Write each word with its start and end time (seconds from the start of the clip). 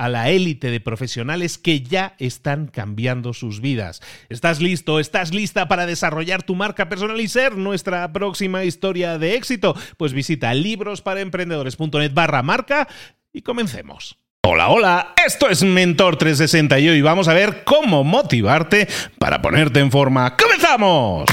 a 0.00 0.08
la 0.08 0.30
élite 0.30 0.70
de 0.70 0.80
profesionales 0.80 1.58
que 1.58 1.82
ya 1.82 2.14
están 2.18 2.68
cambiando 2.68 3.34
sus 3.34 3.60
vidas. 3.60 4.00
¿Estás 4.30 4.58
listo? 4.62 4.98
¿Estás 4.98 5.34
lista 5.34 5.68
para 5.68 5.84
desarrollar 5.84 6.42
tu 6.42 6.54
marca 6.54 6.88
personal 6.88 7.20
y 7.20 7.28
ser 7.28 7.58
nuestra 7.58 8.10
próxima 8.10 8.64
historia 8.64 9.18
de 9.18 9.34
éxito? 9.34 9.76
Pues 9.98 10.14
visita 10.14 10.54
librosparaemprendedores.net 10.54 12.14
barra 12.14 12.42
marca 12.42 12.88
y 13.30 13.42
comencemos. 13.42 14.16
Hola, 14.42 14.70
hola, 14.70 15.14
esto 15.26 15.50
es 15.50 15.62
Mentor 15.62 16.16
360 16.16 16.78
y 16.78 16.88
hoy 16.88 17.02
vamos 17.02 17.28
a 17.28 17.34
ver 17.34 17.62
cómo 17.64 18.02
motivarte 18.02 18.88
para 19.18 19.42
ponerte 19.42 19.80
en 19.80 19.90
forma. 19.90 20.34
¡Comenzamos! 20.34 21.26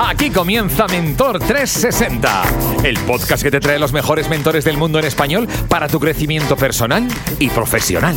Aquí 0.00 0.30
comienza 0.30 0.86
Mentor 0.86 1.40
360, 1.40 2.42
el 2.84 2.96
podcast 3.00 3.42
que 3.42 3.50
te 3.50 3.58
trae 3.58 3.80
los 3.80 3.92
mejores 3.92 4.28
mentores 4.28 4.64
del 4.64 4.76
mundo 4.76 5.00
en 5.00 5.04
español 5.04 5.48
para 5.68 5.88
tu 5.88 5.98
crecimiento 5.98 6.56
personal 6.56 7.08
y 7.40 7.50
profesional. 7.50 8.14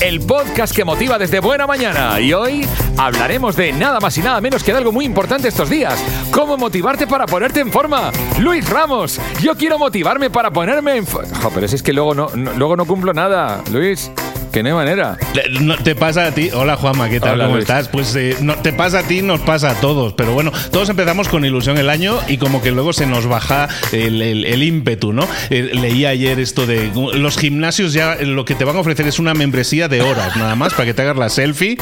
El 0.00 0.20
podcast 0.20 0.74
que 0.74 0.82
motiva 0.82 1.18
desde 1.18 1.40
buena 1.40 1.66
mañana 1.66 2.18
y 2.20 2.32
hoy 2.32 2.66
hablaremos 2.96 3.54
de 3.54 3.70
nada 3.72 4.00
más 4.00 4.16
y 4.16 4.22
nada 4.22 4.40
menos 4.40 4.64
que 4.64 4.72
de 4.72 4.78
algo 4.78 4.92
muy 4.92 5.04
importante 5.04 5.48
estos 5.48 5.68
días, 5.68 6.02
cómo 6.30 6.56
motivarte 6.56 7.06
para 7.06 7.26
ponerte 7.26 7.60
en 7.60 7.70
forma. 7.70 8.10
Luis 8.38 8.66
Ramos, 8.70 9.20
yo 9.42 9.54
quiero 9.56 9.78
motivarme 9.78 10.30
para 10.30 10.50
ponerme 10.50 10.96
en 10.96 11.06
forma. 11.06 11.38
pero 11.54 11.68
si 11.68 11.76
es 11.76 11.82
que 11.82 11.92
luego 11.92 12.14
no, 12.14 12.30
luego 12.34 12.76
no 12.76 12.86
cumplo 12.86 13.12
nada, 13.12 13.62
Luis 13.70 14.10
que 14.50 14.62
no 14.62 14.68
hay 14.68 14.74
manera. 14.74 15.16
No, 15.60 15.76
te 15.76 15.94
pasa 15.94 16.26
a 16.26 16.32
ti. 16.32 16.50
Hola 16.52 16.76
Juanma, 16.76 17.08
¿qué 17.08 17.20
tal? 17.20 17.40
¿Cómo 17.40 17.58
estás? 17.58 17.88
Pues 17.88 18.14
eh, 18.16 18.36
no, 18.40 18.56
te 18.56 18.72
pasa 18.72 19.00
a 19.00 19.02
ti, 19.02 19.22
nos 19.22 19.40
pasa 19.40 19.70
a 19.70 19.74
todos. 19.74 20.12
Pero 20.14 20.32
bueno, 20.32 20.52
todos 20.70 20.88
empezamos 20.88 21.28
con 21.28 21.44
ilusión 21.44 21.78
el 21.78 21.88
año 21.88 22.18
y 22.28 22.38
como 22.38 22.60
que 22.62 22.70
luego 22.70 22.92
se 22.92 23.06
nos 23.06 23.26
baja 23.26 23.68
el, 23.92 24.62
ímpetu, 24.62 25.12
¿no? 25.12 25.26
Eh, 25.50 25.70
leí 25.72 26.04
ayer 26.04 26.38
esto 26.38 26.66
de 26.66 26.90
los 27.14 27.38
gimnasios 27.38 27.92
ya 27.92 28.16
lo 28.16 28.44
que 28.44 28.54
te 28.54 28.64
van 28.64 28.76
a 28.76 28.80
ofrecer 28.80 29.06
es 29.06 29.18
una 29.18 29.34
membresía 29.34 29.88
de 29.88 30.02
horas 30.02 30.36
nada 30.36 30.54
más 30.54 30.74
para 30.74 30.86
que 30.86 30.94
te 30.94 31.02
hagas 31.02 31.16
la 31.16 31.28
selfie. 31.28 31.78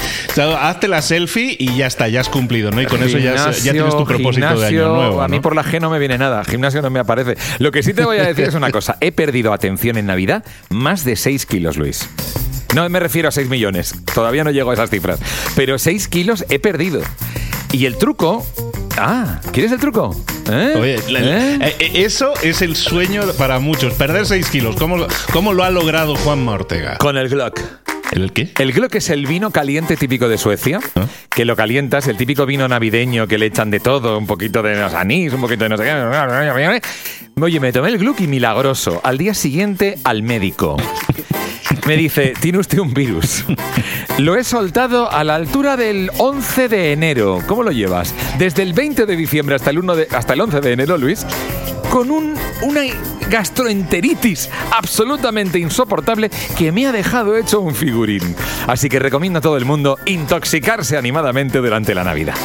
hazte 0.59 0.89
la 0.89 1.03
selfie 1.03 1.57
y 1.59 1.77
ya 1.77 1.87
está, 1.87 2.09
ya 2.09 2.21
has 2.21 2.29
cumplido, 2.29 2.71
¿no? 2.71 2.83
Y 2.83 2.87
con 2.87 3.03
eso 3.03 3.19
ya, 3.19 3.51
ya, 3.51 3.73
tienes 3.73 3.97
tu 3.97 4.05
propósito 4.05 4.59
de 4.59 4.67
año 4.67 4.95
nuevo. 4.95 5.23
A 5.23 5.29
mí 5.29 5.41
por 5.41 5.55
la 5.55 5.65
G 5.65 5.81
no 5.81 5.91
me 5.91 5.99
viene 5.99 6.19
nada, 6.19 6.45
gimnasio 6.45 6.83
no 6.83 6.91
me 6.91 7.01
aparece. 7.01 7.37
Lo 7.59 7.73
que 7.73 7.83
sí 7.83 7.95
te 7.95 8.05
voy 8.05 8.19
a 8.19 8.25
decir 8.25 8.45
es 8.45 8.55
una 8.55 8.71
cosa, 8.71 8.97
he 9.01 9.13
perdido 9.13 9.53
atención 9.53 9.97
en 9.97 10.07
Navidad 10.07 10.45
más 10.71 11.05
de 11.05 11.17
6 11.17 11.47
kilos, 11.47 11.77
Luis. 11.77 12.09
No 12.75 12.89
me 12.89 13.01
refiero 13.01 13.29
a 13.29 13.33
6 13.33 13.49
millones, 13.49 13.95
todavía 14.15 14.45
no 14.45 14.51
llego 14.51 14.71
a 14.71 14.75
esas 14.75 14.91
cifras, 14.91 15.21
pero 15.57 15.79
6 15.79 16.09
kilos 16.09 16.45
he 16.49 16.59
perdido. 16.59 17.01
Y 17.73 17.87
el 17.87 17.97
truco 17.99 18.47
Ah, 19.01 19.41
¿quieres 19.53 19.71
el 19.71 19.79
truco? 19.79 20.15
¿Eh? 20.51 20.75
Oye, 20.77 20.97
¿Eh? 21.09 21.59
Eh, 21.61 21.91
eso 21.95 22.35
es 22.43 22.63
el 22.63 22.75
sueño 22.75 23.23
para 23.39 23.61
muchos, 23.61 23.95
perder 23.95 24.27
6 24.27 24.51
kilos. 24.51 24.75
¿Cómo, 24.77 25.07
¿Cómo, 25.33 25.53
lo 25.53 25.63
ha 25.63 25.71
logrado 25.71 26.17
Juan 26.17 26.49
Ortega? 26.49 26.99
Con 26.99 27.17
el 27.17 27.29
Glock. 27.29 27.61
¿El 28.11 28.33
qué? 28.33 28.51
El 28.59 28.73
Glock 28.73 28.97
es 28.97 29.11
el 29.11 29.27
vino 29.27 29.53
caliente 29.53 29.97
típico 29.97 30.29
de 30.29 30.37
Suecia, 30.37 30.81
¿Ah? 30.97 31.07
que 31.31 31.45
lo 31.45 31.55
calientas, 31.55 32.09
el 32.09 32.17
típico 32.17 32.45
vino 32.45 32.67
navideño 32.67 33.29
que 33.29 33.39
le 33.39 33.47
echan 33.47 33.71
de 33.71 33.79
todo, 33.79 34.19
un 34.19 34.27
poquito 34.27 34.63
de 34.63 34.83
anís, 34.83 35.33
un 35.33 35.43
poquito 35.43 35.63
de 35.65 35.69
no 35.69 35.77
sé 35.77 35.85
qué. 35.85 36.83
Oye, 37.41 37.61
me 37.61 37.73
tomé 37.73 37.91
el 37.91 37.99
Glock 37.99 38.21
y 38.21 38.27
milagroso. 38.27 39.01
Al 39.05 39.17
día 39.17 39.35
siguiente, 39.35 39.97
al 40.03 40.25
médico. 40.25 40.77
Me 41.87 41.97
dice, 41.97 42.35
tiene 42.41 42.59
usted 42.59 42.79
un 42.79 42.93
virus. 42.93 43.45
Lo 44.19 44.37
he 44.37 44.45
soltado 44.45 45.11
a 45.11 45.25
la 45.25 45.35
altura 45.35 45.77
del 45.77 46.11
11 46.19 46.69
de 46.69 46.93
enero. 46.93 47.41
¿Cómo 47.47 47.63
lo 47.63 47.71
llevas? 47.71 48.15
Desde 48.39 48.63
el 48.63 48.73
20 48.73 49.07
de 49.07 49.17
diciembre 49.17 49.55
hasta 49.55 49.71
el, 49.71 49.79
1 49.79 49.97
de, 49.97 50.09
hasta 50.11 50.35
el 50.35 50.41
11 50.41 50.61
de 50.61 50.73
enero, 50.73 50.99
Luis, 50.99 51.27
con 51.91 52.11
un, 52.11 52.35
una 52.63 52.83
gastroenteritis 53.29 54.49
absolutamente 54.73 55.59
insoportable 55.59 56.31
que 56.57 56.73
me 56.73 56.87
ha 56.87 56.93
dejado 56.93 57.37
hecho 57.37 57.61
un 57.61 57.75
figurín. 57.75 58.35
Así 58.67 58.89
que 58.89 58.99
recomiendo 58.99 59.39
a 59.39 59.43
todo 59.43 59.57
el 59.57 59.65
mundo 59.65 59.99
intoxicarse 60.07 60.97
animadamente 60.97 61.59
durante 61.59 61.95
la 61.95 62.05
Navidad. 62.05 62.37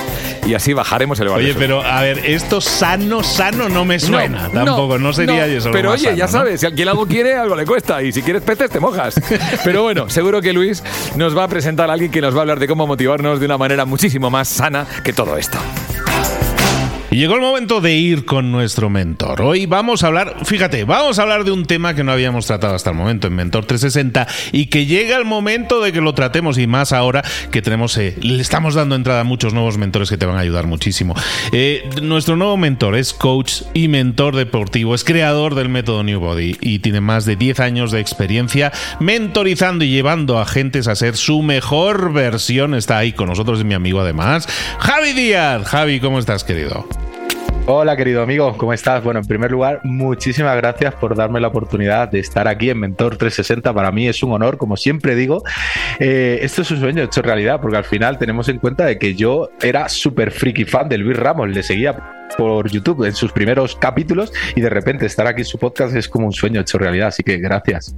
Y 0.46 0.54
así 0.56 0.74
bajaremos 0.74 1.20
el 1.20 1.30
valor. 1.30 1.44
Oye, 1.44 1.56
pero 1.58 1.82
a 1.82 2.02
ver, 2.02 2.20
esto 2.26 2.60
sano, 2.60 3.24
sano 3.24 3.70
no 3.70 3.86
me 3.86 4.00
suena 4.00 4.50
tampoco, 4.50 5.00
no, 5.00 5.14
sería 5.14 5.46
eso. 5.48 5.72
Pero 5.72 5.92
oye, 5.92 6.16
ya 6.16 6.28
sabes, 6.28 6.60
si 6.60 6.66
alguien 6.66 6.90
algo 6.90 7.08
quiere, 7.08 7.36
algo 7.36 7.56
le 7.56 7.66
cuesta. 7.66 8.04
Y 8.04 8.12
si 8.12 8.22
quieres 8.22 8.42
peces, 8.42 8.70
te 8.70 8.80
mojas. 8.80 9.20
pero 9.64 9.84
bueno, 9.84 10.10
seguro 10.10 10.42
que 10.42 10.52
Luis 10.52 10.84
nos 11.16 11.38
va 11.38 11.46
a 11.46 11.48
presentar 11.48 11.90
a 11.90 11.94
alguien 11.94 12.12
que 12.12 12.22
nos 12.22 12.34
va 12.36 12.40
a 12.40 12.42
hablar 12.42 12.60
de 12.60 12.68
cómo 12.68 12.86
motivarnos 12.88 13.40
de 13.40 13.46
una 13.46 13.58
manera 13.58 13.86
muchísimo 13.86 14.30
más 14.30 14.50
sana 14.50 14.86
que 15.04 15.14
todo 15.14 15.38
esto. 15.38 15.58
Y 17.14 17.18
llegó 17.18 17.36
el 17.36 17.42
momento 17.42 17.80
de 17.80 17.94
ir 17.94 18.26
con 18.26 18.52
nuestro 18.52 18.90
mentor. 18.90 19.44
Hoy 19.44 19.68
vamos 19.68 20.04
a 20.04 20.08
hablar, 20.08 20.36
fíjate, 20.46 20.84
vamos 20.84 21.20
a 21.20 21.22
hablar 21.22 21.44
de 21.44 21.52
un 21.52 21.68
tema 21.68 21.94
que 21.94 22.04
no 22.04 22.12
habíamos 22.12 22.48
tratado 22.48 22.74
hasta 22.74 22.90
el 22.90 22.96
momento 22.96 23.28
en 23.28 23.36
Mentor 23.36 23.66
360 23.66 24.26
y 24.52 24.66
que 24.66 24.88
llega 24.88 25.16
el 25.18 25.24
momento 25.24 25.80
de 25.80 25.92
que 25.92 26.02
lo 26.02 26.16
tratemos 26.16 26.58
y 26.58 26.66
más 26.66 26.92
ahora 26.92 27.24
que 27.52 27.62
tenemos, 27.62 27.96
eh, 27.98 28.18
le 28.20 28.42
estamos 28.42 28.74
dando 28.74 28.96
entrada 28.96 29.20
a 29.20 29.24
muchos 29.26 29.54
nuevos 29.54 29.78
mentores 29.78 30.10
que 30.10 30.18
te 30.18 30.26
van 30.26 30.38
a 30.38 30.40
ayudar 30.40 30.66
muchísimo. 30.66 31.14
Eh, 31.52 31.88
nuestro 32.02 32.36
nuevo 32.36 32.58
mentor 32.58 32.96
es 32.96 33.14
coach 33.14 33.62
y 33.76 33.90
mentor 33.90 34.36
deportivo, 34.36 34.96
es 34.96 35.04
creador 35.04 35.54
del 35.54 35.70
método 35.70 36.02
New 36.02 36.20
Body 36.20 36.58
y 36.62 36.80
tiene 36.80 37.00
más 37.00 37.26
de 37.26 37.36
10 37.36 37.60
años 37.60 37.92
de 37.92 38.00
experiencia 38.00 38.72
mentorizando 39.00 39.86
y 39.86 39.92
llevando 39.92 40.40
a 40.40 40.48
gentes 40.48 40.88
a 40.88 40.96
ser 40.96 41.16
su 41.16 41.44
mejor 41.44 42.12
versión. 42.12 42.74
Está 42.74 42.98
ahí 42.98 43.14
con 43.14 43.30
nosotros, 43.30 43.64
mi 43.64 43.76
amigo 43.76 44.02
además, 44.02 44.50
Javi 44.80 45.14
Díaz. 45.14 45.68
Javi, 45.68 46.00
¿cómo 46.00 46.18
estás, 46.18 46.44
querido? 46.44 46.88
Hola 47.66 47.96
querido 47.96 48.22
amigo, 48.22 48.58
¿cómo 48.58 48.74
estás? 48.74 49.02
Bueno, 49.06 49.22
en 49.22 49.26
primer 49.26 49.50
lugar, 49.50 49.80
muchísimas 49.86 50.58
gracias 50.58 50.96
por 50.96 51.16
darme 51.16 51.40
la 51.40 51.48
oportunidad 51.48 52.10
de 52.10 52.20
estar 52.20 52.46
aquí 52.50 52.70
en 52.70 52.78
Mentor 52.78 53.16
360. 53.16 53.74
Para 53.74 53.90
mí 53.90 54.06
es 54.06 54.22
un 54.22 54.34
honor, 54.34 54.58
como 54.58 54.76
siempre 54.76 55.16
digo. 55.16 55.44
Eh, 55.98 56.40
esto 56.42 56.64
es 56.64 56.72
un 56.72 56.82
sueño 56.82 57.04
hecho 57.04 57.22
realidad, 57.22 57.62
porque 57.62 57.78
al 57.78 57.86
final 57.86 58.18
tenemos 58.18 58.50
en 58.50 58.60
cuenta 58.60 58.86
de 58.86 59.00
que 59.00 59.16
yo 59.16 59.50
era 59.62 59.88
súper 59.88 60.32
friki 60.32 60.66
fan 60.66 60.90
de 60.90 60.98
Luis 60.98 61.16
Ramos, 61.16 61.48
le 61.52 61.64
seguía 61.64 61.96
por 62.38 62.70
YouTube 62.70 63.06
en 63.06 63.16
sus 63.16 63.32
primeros 63.32 63.78
capítulos 63.78 64.34
y 64.58 64.62
de 64.62 64.70
repente 64.70 65.06
estar 65.06 65.26
aquí 65.28 65.42
en 65.42 65.46
su 65.46 65.58
podcast 65.58 65.96
es 65.96 66.10
como 66.10 66.26
un 66.26 66.34
sueño 66.34 66.60
hecho 66.60 66.78
realidad, 66.78 67.08
así 67.10 67.24
que 67.24 67.38
gracias. 67.38 67.96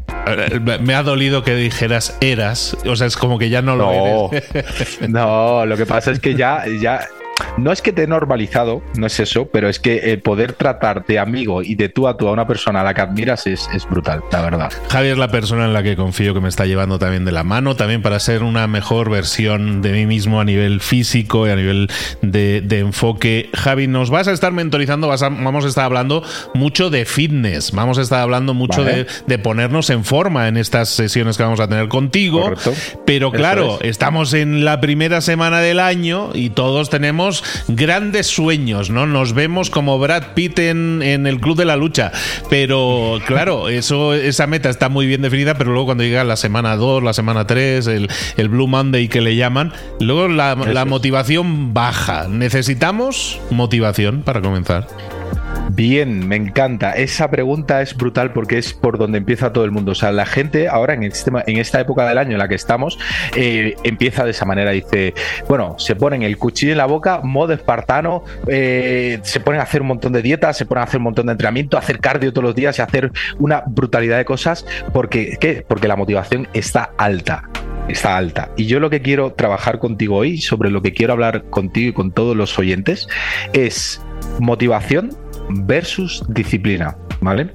Me 0.81 0.93
ha 0.93 1.01
dolido 1.01 1.43
que 1.43 1.55
dijeras 1.55 2.15
eras, 2.21 2.77
o 2.85 2.95
sea, 2.95 3.07
es 3.07 3.17
como 3.17 3.39
que 3.39 3.49
ya 3.49 3.63
no 3.63 3.75
lo 3.75 3.91
no, 3.91 4.29
no, 5.07 5.65
lo 5.65 5.75
que 5.75 5.87
pasa 5.87 6.11
es 6.11 6.19
que 6.19 6.35
ya, 6.35 6.65
ya 6.79 7.07
no 7.57 7.71
es 7.71 7.81
que 7.81 7.91
te 7.91 8.03
he 8.03 8.07
normalizado, 8.07 8.81
no 8.97 9.07
es 9.07 9.19
eso, 9.19 9.47
pero 9.47 9.69
es 9.69 9.79
que 9.79 10.11
el 10.11 10.21
poder 10.21 10.53
tratar 10.53 11.05
de 11.05 11.19
amigo 11.19 11.63
y 11.63 11.75
de 11.75 11.89
tú 11.89 12.07
a 12.07 12.17
tú 12.17 12.27
a 12.27 12.31
una 12.31 12.47
persona 12.47 12.81
a 12.81 12.83
la 12.83 12.93
que 12.93 13.01
admiras 13.01 13.47
es, 13.47 13.69
es 13.73 13.87
brutal, 13.89 14.21
la 14.31 14.41
verdad. 14.41 14.73
Javi 14.89 15.09
es 15.09 15.17
la 15.17 15.29
persona 15.29 15.65
en 15.65 15.73
la 15.73 15.83
que 15.83 15.95
confío 15.95 16.33
que 16.33 16.41
me 16.41 16.49
está 16.49 16.65
llevando 16.65 16.99
también 16.99 17.25
de 17.25 17.31
la 17.31 17.43
mano, 17.43 17.75
también 17.75 18.01
para 18.01 18.19
ser 18.19 18.43
una 18.43 18.67
mejor 18.67 19.09
versión 19.09 19.81
de 19.81 19.91
mí 19.91 20.05
mismo 20.05 20.39
a 20.39 20.45
nivel 20.45 20.81
físico 20.81 21.47
y 21.47 21.51
a 21.51 21.55
nivel 21.55 21.89
de, 22.21 22.63
enfoque. 22.79 23.49
Javi, 23.53 23.87
nos 23.87 24.09
vas 24.09 24.27
a 24.27 24.31
estar 24.31 24.51
mentorizando, 24.51 25.07
vamos 25.07 25.65
a 25.65 25.67
estar 25.67 25.85
hablando 25.85 26.23
mucho 26.53 26.89
de 26.89 27.05
fitness, 27.05 27.71
vamos 27.71 27.97
a 27.97 28.01
estar 28.01 28.19
hablando 28.19 28.53
mucho 28.53 28.83
de, 28.83 29.05
ponernos 29.39 29.89
en 29.89 30.05
forma 30.05 30.47
en 30.47 30.57
estas 30.57 30.89
sesiones 30.89 31.37
que 31.37 31.43
vamos 31.43 31.59
a 31.59 31.67
tener 31.67 31.87
contigo. 31.87 32.53
Pero 33.05 33.31
claro, 33.31 33.79
estamos 33.81 34.33
en 34.33 34.65
la 34.65 34.79
primera 34.79 35.21
semana 35.21 35.59
del 35.59 35.79
año 35.79 36.29
y 36.33 36.49
todos 36.49 36.89
tenemos 36.89 37.24
grandes 37.67 38.27
sueños, 38.27 38.89
¿no? 38.89 39.05
Nos 39.05 39.33
vemos 39.33 39.69
como 39.69 39.99
Brad 39.99 40.33
Pitt 40.33 40.59
en, 40.59 41.01
el 41.01 41.39
Club 41.39 41.57
de 41.57 41.65
la 41.65 41.75
Lucha. 41.75 42.11
Pero 42.49 43.19
claro, 43.25 43.69
eso, 43.69 44.13
esa 44.13 44.47
meta 44.47 44.69
está 44.69 44.89
muy 44.89 45.05
bien 45.07 45.21
definida, 45.21 45.55
pero 45.55 45.71
luego 45.71 45.87
cuando 45.87 46.03
llega 46.03 46.23
la 46.23 46.35
semana 46.35 46.75
2, 46.75 47.03
la 47.03 47.13
semana 47.13 47.47
3, 47.47 47.87
el, 47.87 48.09
el 48.37 48.49
Blue 48.49 48.67
Monday 48.67 49.07
que 49.07 49.21
le 49.21 49.35
llaman, 49.35 49.73
luego 49.99 50.27
la, 50.27 50.55
la 50.55 50.85
motivación 50.85 51.73
baja. 51.73 52.27
Necesitamos 52.27 53.39
motivación 53.49 54.21
para 54.21 54.41
comenzar. 54.41 54.87
Bien, 55.75 56.25
me 56.25 56.37
encanta. 56.37 56.91
Esa 56.93 57.29
pregunta 57.29 57.81
es 57.81 57.97
brutal 57.97 58.31
porque 58.31 58.57
es 58.57 58.73
por 58.73 58.97
donde 58.97 59.17
empieza 59.17 59.51
todo 59.51 59.65
el 59.65 59.71
mundo. 59.71 59.91
O 59.91 59.95
sea, 59.95 60.11
la 60.13 60.25
gente 60.25 60.69
ahora 60.69 60.93
en, 60.93 61.03
este, 61.03 61.31
en 61.47 61.57
esta 61.57 61.81
época 61.81 62.07
del 62.07 62.17
año 62.17 62.31
en 62.31 62.37
la 62.37 62.47
que 62.47 62.55
estamos 62.55 62.97
eh, 63.35 63.75
empieza 63.83 64.23
de 64.23 64.31
esa 64.31 64.45
manera. 64.45 64.71
Dice, 64.71 65.13
bueno, 65.49 65.75
se 65.77 65.95
ponen 65.95 66.23
el 66.23 66.37
cuchillo 66.37 66.71
en 66.71 66.77
la 66.77 66.85
boca, 66.85 67.19
modo 67.23 67.51
espartano, 67.51 68.23
eh, 68.47 69.19
se 69.23 69.41
ponen 69.41 69.59
a 69.59 69.63
hacer 69.63 69.81
un 69.81 69.89
montón 69.89 70.13
de 70.13 70.21
dietas, 70.21 70.55
se 70.55 70.65
ponen 70.65 70.81
a 70.81 70.85
hacer 70.85 70.99
un 70.99 71.05
montón 71.05 71.25
de 71.25 71.33
entrenamiento, 71.33 71.75
a 71.75 71.81
hacer 71.81 71.99
cardio 71.99 72.31
todos 72.31 72.45
los 72.45 72.55
días 72.55 72.79
y 72.79 72.81
hacer 72.81 73.11
una 73.39 73.63
brutalidad 73.65 74.17
de 74.17 74.25
cosas 74.25 74.65
porque, 74.93 75.37
¿qué? 75.41 75.65
porque 75.67 75.89
la 75.89 75.97
motivación 75.97 76.47
está 76.53 76.91
alta 76.97 77.49
está 77.87 78.17
alta. 78.17 78.51
Y 78.57 78.65
yo 78.65 78.79
lo 78.79 78.89
que 78.89 79.01
quiero 79.01 79.33
trabajar 79.33 79.79
contigo 79.79 80.17
hoy, 80.17 80.39
sobre 80.39 80.69
lo 80.69 80.81
que 80.81 80.93
quiero 80.93 81.13
hablar 81.13 81.43
contigo 81.49 81.89
y 81.89 81.93
con 81.93 82.11
todos 82.11 82.35
los 82.35 82.57
oyentes, 82.57 83.07
es 83.53 84.01
motivación 84.39 85.09
versus 85.49 86.23
disciplina, 86.29 86.97
¿vale? 87.21 87.49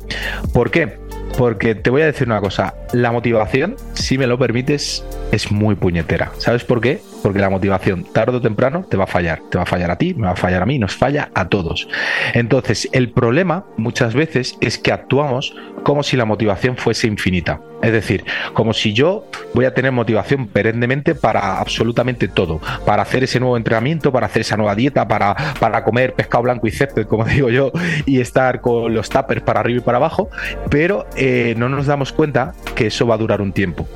¿Por 0.52 0.70
qué? 0.70 0.98
Porque 1.38 1.74
te 1.74 1.90
voy 1.90 2.02
a 2.02 2.06
decir 2.06 2.26
una 2.26 2.40
cosa, 2.40 2.74
la 2.92 3.12
motivación, 3.12 3.76
si 3.94 4.18
me 4.18 4.26
lo 4.26 4.38
permites, 4.38 5.04
es 5.32 5.50
muy 5.50 5.74
puñetera. 5.74 6.32
¿Sabes 6.38 6.64
por 6.64 6.80
qué? 6.80 7.00
Porque 7.22 7.38
la 7.38 7.50
motivación 7.50 8.04
tarde 8.04 8.38
o 8.38 8.40
temprano 8.40 8.84
te 8.88 8.96
va 8.96 9.04
a 9.04 9.06
fallar. 9.06 9.40
Te 9.50 9.58
va 9.58 9.64
a 9.64 9.66
fallar 9.66 9.90
a 9.90 9.96
ti, 9.96 10.14
me 10.14 10.26
va 10.26 10.32
a 10.32 10.36
fallar 10.36 10.62
a 10.62 10.66
mí, 10.66 10.78
nos 10.78 10.94
falla 10.94 11.30
a 11.34 11.48
todos. 11.48 11.88
Entonces, 12.34 12.88
el 12.92 13.10
problema 13.10 13.64
muchas 13.76 14.14
veces 14.14 14.56
es 14.60 14.78
que 14.78 14.92
actuamos 14.92 15.54
como 15.82 16.02
si 16.02 16.16
la 16.16 16.24
motivación 16.24 16.76
fuese 16.76 17.06
infinita. 17.06 17.60
Es 17.82 17.92
decir, 17.92 18.24
como 18.52 18.74
si 18.74 18.92
yo 18.92 19.26
voy 19.54 19.64
a 19.64 19.72
tener 19.72 19.92
motivación 19.92 20.48
perennemente 20.48 21.14
para 21.14 21.58
absolutamente 21.58 22.28
todo. 22.28 22.60
Para 22.84 23.02
hacer 23.02 23.24
ese 23.24 23.40
nuevo 23.40 23.56
entrenamiento, 23.56 24.12
para 24.12 24.26
hacer 24.26 24.42
esa 24.42 24.56
nueva 24.56 24.74
dieta, 24.74 25.08
para, 25.08 25.34
para 25.58 25.82
comer 25.82 26.14
pescado 26.14 26.42
blanco 26.42 26.66
y 26.66 26.70
césped, 26.70 27.06
como 27.06 27.24
digo 27.26 27.50
yo, 27.50 27.72
y 28.04 28.20
estar 28.20 28.60
con 28.60 28.92
los 28.92 29.08
tuppers 29.08 29.42
para 29.42 29.60
arriba 29.60 29.78
y 29.78 29.82
para 29.82 29.96
abajo. 29.96 30.28
Pero 30.68 31.06
eh, 31.16 31.54
no 31.56 31.68
nos 31.68 31.86
damos 31.86 32.12
cuenta 32.12 32.52
que 32.74 32.88
eso 32.88 33.06
va 33.06 33.14
a 33.14 33.18
durar 33.18 33.40
un 33.40 33.52
tiempo. 33.52 33.88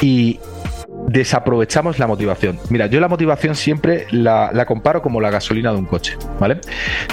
Y 0.00 0.38
desaprovechamos 1.08 1.98
la 1.98 2.06
motivación. 2.06 2.58
Mira, 2.70 2.86
yo 2.86 3.00
la 3.00 3.08
motivación 3.08 3.54
siempre 3.54 4.06
la, 4.10 4.64
comparo 4.66 5.02
como 5.02 5.20
la 5.20 5.30
gasolina 5.30 5.72
de 5.72 5.78
un 5.78 5.86
coche, 5.86 6.16
¿vale? 6.40 6.60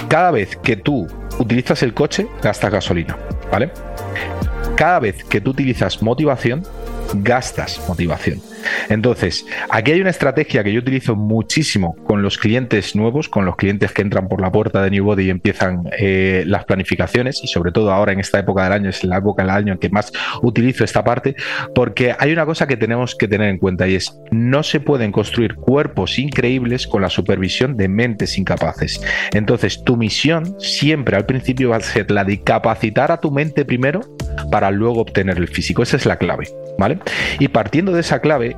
Cada 0.08 0.30
vez 0.30 0.56
que 0.56 0.76
tú 0.76 1.06
utilizas 1.38 1.82
el 1.82 1.94
coche, 1.94 2.26
gastas 2.42 2.72
gasolina, 2.72 3.16
¿vale? 3.50 3.70
Cada 4.76 5.00
vez 5.00 5.24
que 5.24 5.40
tú 5.40 5.50
utilizas 5.50 6.02
motivación, 6.02 6.62
gastas 7.14 7.80
motivación. 7.88 8.40
Entonces, 8.92 9.46
aquí 9.70 9.92
hay 9.92 10.02
una 10.02 10.10
estrategia 10.10 10.62
que 10.62 10.70
yo 10.70 10.80
utilizo 10.80 11.16
muchísimo 11.16 11.96
con 12.04 12.20
los 12.20 12.36
clientes 12.36 12.94
nuevos, 12.94 13.26
con 13.26 13.46
los 13.46 13.56
clientes 13.56 13.90
que 13.90 14.02
entran 14.02 14.28
por 14.28 14.42
la 14.42 14.52
puerta 14.52 14.82
de 14.82 14.90
New 14.90 15.04
Body 15.04 15.24
y 15.24 15.30
empiezan 15.30 15.84
eh, 15.98 16.44
las 16.46 16.66
planificaciones, 16.66 17.40
y 17.42 17.46
sobre 17.46 17.72
todo 17.72 17.90
ahora 17.90 18.12
en 18.12 18.20
esta 18.20 18.38
época 18.38 18.64
del 18.64 18.72
año, 18.74 18.90
es 18.90 19.02
la 19.02 19.16
época 19.16 19.44
del 19.44 19.50
año 19.50 19.72
en 19.72 19.78
que 19.78 19.88
más 19.88 20.12
utilizo 20.42 20.84
esta 20.84 21.02
parte, 21.02 21.34
porque 21.74 22.14
hay 22.18 22.32
una 22.32 22.44
cosa 22.44 22.66
que 22.66 22.76
tenemos 22.76 23.14
que 23.14 23.28
tener 23.28 23.48
en 23.48 23.56
cuenta 23.56 23.88
y 23.88 23.94
es, 23.94 24.14
no 24.30 24.62
se 24.62 24.78
pueden 24.78 25.10
construir 25.10 25.54
cuerpos 25.54 26.18
increíbles 26.18 26.86
con 26.86 27.00
la 27.00 27.08
supervisión 27.08 27.78
de 27.78 27.88
mentes 27.88 28.36
incapaces. 28.36 29.00
Entonces, 29.32 29.82
tu 29.84 29.96
misión 29.96 30.54
siempre 30.60 31.16
al 31.16 31.24
principio 31.24 31.70
va 31.70 31.76
a 31.76 31.80
ser 31.80 32.10
la 32.10 32.24
de 32.24 32.42
capacitar 32.42 33.10
a 33.10 33.20
tu 33.20 33.30
mente 33.30 33.64
primero 33.64 34.02
para 34.50 34.70
luego 34.70 35.00
obtener 35.00 35.38
el 35.38 35.48
físico. 35.48 35.82
Esa 35.82 35.96
es 35.96 36.04
la 36.04 36.16
clave, 36.16 36.48
¿vale? 36.78 36.98
Y 37.38 37.48
partiendo 37.48 37.92
de 37.92 38.00
esa 38.00 38.20
clave, 38.20 38.54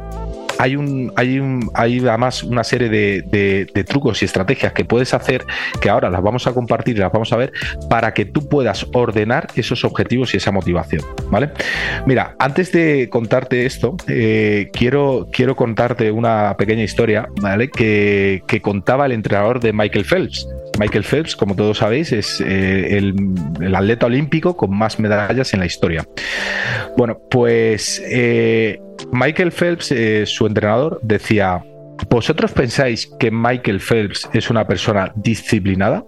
hay 0.58 0.76
un, 0.76 1.12
hay 1.16 1.38
un, 1.38 1.70
hay 1.74 1.98
además 2.00 2.42
una 2.42 2.64
serie 2.64 2.88
de, 2.88 3.84
trucos 3.86 4.22
y 4.22 4.24
estrategias 4.24 4.72
que 4.72 4.84
puedes 4.84 5.14
hacer 5.14 5.44
que 5.80 5.90
ahora 5.90 6.10
las 6.10 6.22
vamos 6.22 6.46
a 6.46 6.54
compartir 6.54 6.96
y 6.96 7.00
las 7.00 7.12
vamos 7.12 7.32
a 7.32 7.36
ver 7.36 7.52
para 7.88 8.14
que 8.14 8.24
tú 8.24 8.48
puedas 8.48 8.86
ordenar 8.92 9.48
esos 9.56 9.84
objetivos 9.84 10.34
y 10.34 10.38
esa 10.38 10.50
motivación, 10.50 11.02
¿vale? 11.30 11.50
Mira, 12.06 12.34
antes 12.38 12.72
de 12.72 13.08
contarte 13.10 13.66
esto, 13.66 13.96
eh, 14.08 14.70
quiero, 14.72 15.28
quiero 15.32 15.56
contarte 15.56 16.10
una 16.10 16.56
pequeña 16.56 16.82
historia, 16.82 17.28
¿vale? 17.40 17.70
Que, 17.70 18.42
que 18.46 18.60
contaba 18.60 19.06
el 19.06 19.12
entrenador 19.12 19.60
de 19.60 19.72
Michael 19.72 20.04
Phelps. 20.04 20.46
Michael 20.78 21.04
Phelps, 21.04 21.36
como 21.36 21.54
todos 21.54 21.78
sabéis, 21.78 22.12
es 22.12 22.40
eh, 22.40 22.96
el, 22.98 23.74
atleta 23.74 24.06
olímpico 24.06 24.56
con 24.56 24.76
más 24.76 24.98
medallas 24.98 25.52
en 25.54 25.60
la 25.60 25.66
historia. 25.66 26.06
Bueno, 26.96 27.18
pues 27.30 28.02
eh, 28.06 28.80
Michael 29.12 29.52
Phelps, 29.52 29.93
eh, 29.93 30.25
su 30.26 30.46
entrenador, 30.46 31.00
decía, 31.02 31.62
¿vosotros 32.08 32.52
pensáis 32.52 33.06
que 33.19 33.31
Michael 33.31 33.81
Phelps 33.81 34.29
es 34.32 34.50
una 34.50 34.67
persona 34.67 35.12
disciplinada? 35.14 36.05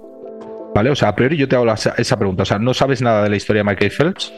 ¿Vale? 0.74 0.90
O 0.90 0.94
sea, 0.94 1.08
a 1.08 1.16
priori 1.16 1.36
yo 1.36 1.48
te 1.48 1.56
hago 1.56 1.66
esa 1.72 2.18
pregunta. 2.18 2.42
O 2.42 2.46
sea, 2.46 2.58
¿no 2.58 2.74
sabes 2.74 3.00
nada 3.00 3.22
de 3.22 3.30
la 3.30 3.36
historia 3.36 3.60
de 3.60 3.64
Michael 3.70 3.90
Phelps? 3.90 4.32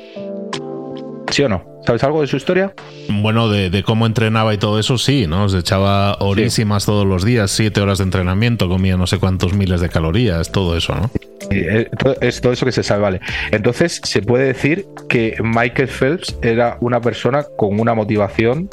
¿Sí 1.30 1.42
o 1.42 1.48
no? 1.48 1.64
¿Sabes 1.86 2.02
algo 2.04 2.20
de 2.20 2.26
su 2.26 2.36
historia? 2.36 2.72
Bueno, 3.08 3.48
de, 3.48 3.82
cómo 3.82 4.06
entrenaba 4.06 4.52
y 4.54 4.58
todo 4.58 4.78
eso, 4.78 4.98
sí, 4.98 5.26
¿no? 5.26 5.48
Se 5.48 5.58
echaba 5.58 6.14
horísimas 6.20 6.84
todos 6.84 7.06
los 7.06 7.24
días, 7.24 7.50
siete 7.50 7.80
horas 7.80 7.98
de 7.98 8.04
entrenamiento, 8.04 8.68
comía 8.68 8.96
no 8.96 9.06
sé 9.06 9.18
cuántos 9.18 9.54
miles 9.54 9.80
de 9.80 9.88
calorías, 9.88 10.50
todo 10.50 10.76
eso, 10.76 10.94
¿no? 10.94 11.10
Eh, 11.50 11.88
es 12.20 12.40
todo 12.40 12.52
eso 12.52 12.66
que 12.66 12.72
se 12.72 12.82
sabe, 12.82 13.02
vale. 13.02 13.20
Entonces, 13.50 14.00
se 14.04 14.22
puede 14.22 14.46
decir 14.46 14.86
que 15.08 15.36
Michael 15.42 15.88
Phelps 15.88 16.36
era 16.42 16.76
una 16.80 17.00
persona 17.00 17.44
con 17.56 17.80
una 17.80 17.94
motivación 17.94 18.68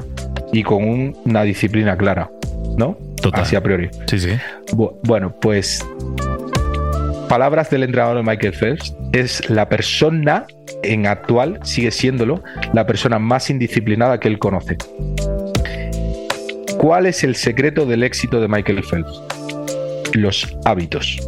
y 0.51 0.63
con 0.63 1.15
una 1.25 1.43
disciplina 1.43 1.97
clara, 1.97 2.29
¿no? 2.77 2.97
Total. 3.21 3.43
Así 3.43 3.55
a 3.55 3.63
priori. 3.63 3.89
Sí, 4.07 4.19
sí. 4.19 4.31
bueno, 5.03 5.33
pues 5.41 5.85
palabras 7.27 7.69
del 7.69 7.83
entrenador 7.83 8.17
de 8.17 8.23
Michael 8.23 8.53
Phelps, 8.53 8.95
es 9.11 9.49
la 9.49 9.67
persona 9.67 10.45
en 10.93 11.07
actual, 11.07 11.59
sigue 11.63 11.91
siéndolo, 11.91 12.43
la 12.73 12.85
persona 12.85 13.19
más 13.19 13.49
indisciplinada 13.49 14.19
que 14.19 14.27
él 14.27 14.39
conoce. 14.39 14.77
¿Cuál 16.77 17.05
es 17.05 17.23
el 17.23 17.35
secreto 17.35 17.85
del 17.85 18.03
éxito 18.03 18.41
de 18.41 18.47
Michael 18.47 18.83
Phelps? 18.83 19.21
Los 20.13 20.57
hábitos. 20.65 21.19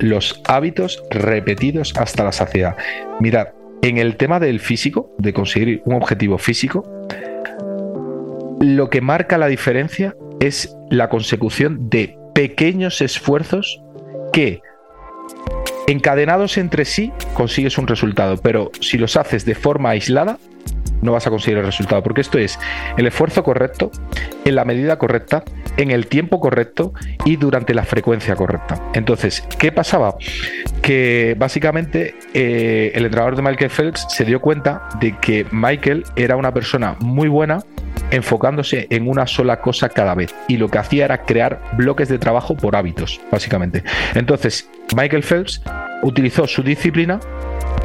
Los 0.00 0.40
hábitos 0.46 1.02
repetidos 1.10 1.92
hasta 1.96 2.24
la 2.24 2.32
saciedad. 2.32 2.76
Mirad, 3.20 3.48
en 3.82 3.98
el 3.98 4.16
tema 4.16 4.40
del 4.40 4.60
físico, 4.60 5.14
de 5.18 5.32
conseguir 5.32 5.82
un 5.84 5.94
objetivo 5.94 6.38
físico, 6.38 6.84
lo 8.60 8.90
que 8.90 9.00
marca 9.00 9.38
la 9.38 9.46
diferencia 9.46 10.14
es 10.38 10.76
la 10.90 11.08
consecución 11.08 11.88
de 11.88 12.18
pequeños 12.34 13.00
esfuerzos 13.00 13.82
que 14.32 14.60
encadenados 15.86 16.58
entre 16.58 16.84
sí 16.84 17.12
consigues 17.34 17.78
un 17.78 17.86
resultado, 17.86 18.36
pero 18.36 18.70
si 18.80 18.98
los 18.98 19.16
haces 19.16 19.44
de 19.44 19.54
forma 19.54 19.90
aislada, 19.90 20.38
no 21.02 21.12
vas 21.12 21.26
a 21.26 21.30
conseguir 21.30 21.58
el 21.58 21.64
resultado, 21.64 22.02
porque 22.02 22.20
esto 22.20 22.38
es 22.38 22.58
el 22.96 23.06
esfuerzo 23.06 23.42
correcto, 23.42 23.90
en 24.44 24.54
la 24.54 24.64
medida 24.64 24.98
correcta, 24.98 25.44
en 25.76 25.90
el 25.90 26.06
tiempo 26.06 26.40
correcto 26.40 26.92
y 27.24 27.36
durante 27.36 27.74
la 27.74 27.84
frecuencia 27.84 28.36
correcta. 28.36 28.80
Entonces, 28.94 29.42
¿qué 29.58 29.72
pasaba? 29.72 30.16
Que 30.82 31.34
básicamente 31.38 32.14
eh, 32.34 32.92
el 32.94 33.06
entrenador 33.06 33.36
de 33.36 33.42
Michael 33.42 33.70
Phelps 33.70 34.06
se 34.10 34.24
dio 34.24 34.40
cuenta 34.40 34.88
de 35.00 35.16
que 35.18 35.46
Michael 35.50 36.04
era 36.16 36.36
una 36.36 36.52
persona 36.52 36.96
muy 37.00 37.28
buena 37.28 37.60
enfocándose 38.10 38.86
en 38.90 39.08
una 39.08 39.26
sola 39.26 39.60
cosa 39.60 39.88
cada 39.88 40.14
vez 40.14 40.34
y 40.48 40.56
lo 40.56 40.68
que 40.68 40.78
hacía 40.78 41.04
era 41.04 41.22
crear 41.22 41.60
bloques 41.76 42.08
de 42.08 42.18
trabajo 42.18 42.56
por 42.56 42.76
hábitos, 42.76 43.20
básicamente. 43.30 43.82
Entonces, 44.14 44.68
Michael 44.96 45.22
Phelps 45.22 45.62
utilizó 46.02 46.46
su 46.46 46.62
disciplina 46.62 47.20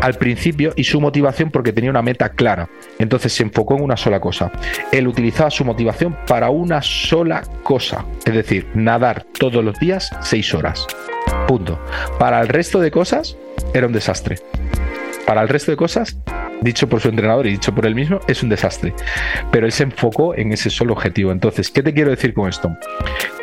al 0.01 0.15
principio 0.15 0.74
y 0.75 0.84
su 0.84 1.01
motivación 1.01 1.51
porque 1.51 1.74
tenía 1.74 1.89
una 1.89 2.01
meta 2.01 2.29
clara. 2.29 2.70
Entonces 3.00 3.34
se 3.34 3.44
enfocó 3.44 3.75
en 3.75 3.84
una 3.84 3.98
sola 3.98 4.20
cosa. 4.20 4.51
Él 4.91 5.08
utilizaba 5.08 5.50
su 5.50 5.65
motivación 5.65 6.15
para 6.27 6.50
una 6.50 6.82
sola 6.82 7.44
cosa, 7.63 8.05
es 8.25 8.34
decir, 8.34 8.67
nadar 8.74 9.25
todos 9.39 9.63
los 9.63 9.79
días 9.79 10.12
seis 10.22 10.53
horas. 10.53 10.86
Punto. 11.48 11.79
Para 12.20 12.41
el 12.41 12.48
resto 12.48 12.79
de 12.79 12.91
cosas 12.91 13.38
era 13.74 13.88
un 13.88 13.94
desastre. 13.94 14.38
Para 15.25 15.41
el 15.41 15.50
resto 15.50 15.72
de 15.72 15.77
cosas 15.77 16.17
dicho 16.62 16.88
por 16.88 17.01
su 17.01 17.09
entrenador 17.09 17.47
y 17.47 17.51
dicho 17.51 17.74
por 17.74 17.85
él 17.85 17.95
mismo, 17.95 18.19
es 18.27 18.43
un 18.43 18.50
desastre. 18.50 18.93
Pero 19.51 19.65
él 19.65 19.71
se 19.71 19.83
enfocó 19.83 20.35
en 20.35 20.51
ese 20.51 20.69
solo 20.69 20.93
objetivo. 20.93 21.31
Entonces, 21.31 21.69
¿qué 21.69 21.83
te 21.83 21.93
quiero 21.93 22.12
decir 22.12 22.33
con 22.33 22.50
esto? 22.50 22.75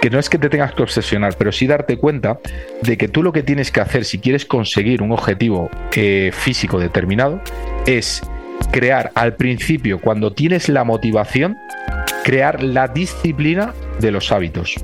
Que 0.00 0.10
no 0.10 0.18
es 0.18 0.28
que 0.28 0.38
te 0.38 0.48
tengas 0.48 0.74
que 0.74 0.82
obsesionar, 0.82 1.34
pero 1.36 1.52
sí 1.52 1.66
darte 1.66 1.96
cuenta 1.96 2.38
de 2.82 2.96
que 2.96 3.08
tú 3.08 3.22
lo 3.22 3.32
que 3.32 3.42
tienes 3.42 3.70
que 3.70 3.80
hacer 3.80 4.04
si 4.04 4.18
quieres 4.18 4.44
conseguir 4.44 5.02
un 5.02 5.12
objetivo 5.12 5.70
eh, 5.94 6.30
físico 6.32 6.78
determinado 6.78 7.40
es 7.86 8.22
crear 8.70 9.10
al 9.14 9.34
principio, 9.34 10.00
cuando 10.00 10.32
tienes 10.32 10.68
la 10.68 10.84
motivación, 10.84 11.58
crear 12.24 12.62
la 12.62 12.88
disciplina 12.88 13.74
de 14.00 14.10
los 14.10 14.30
hábitos. 14.32 14.76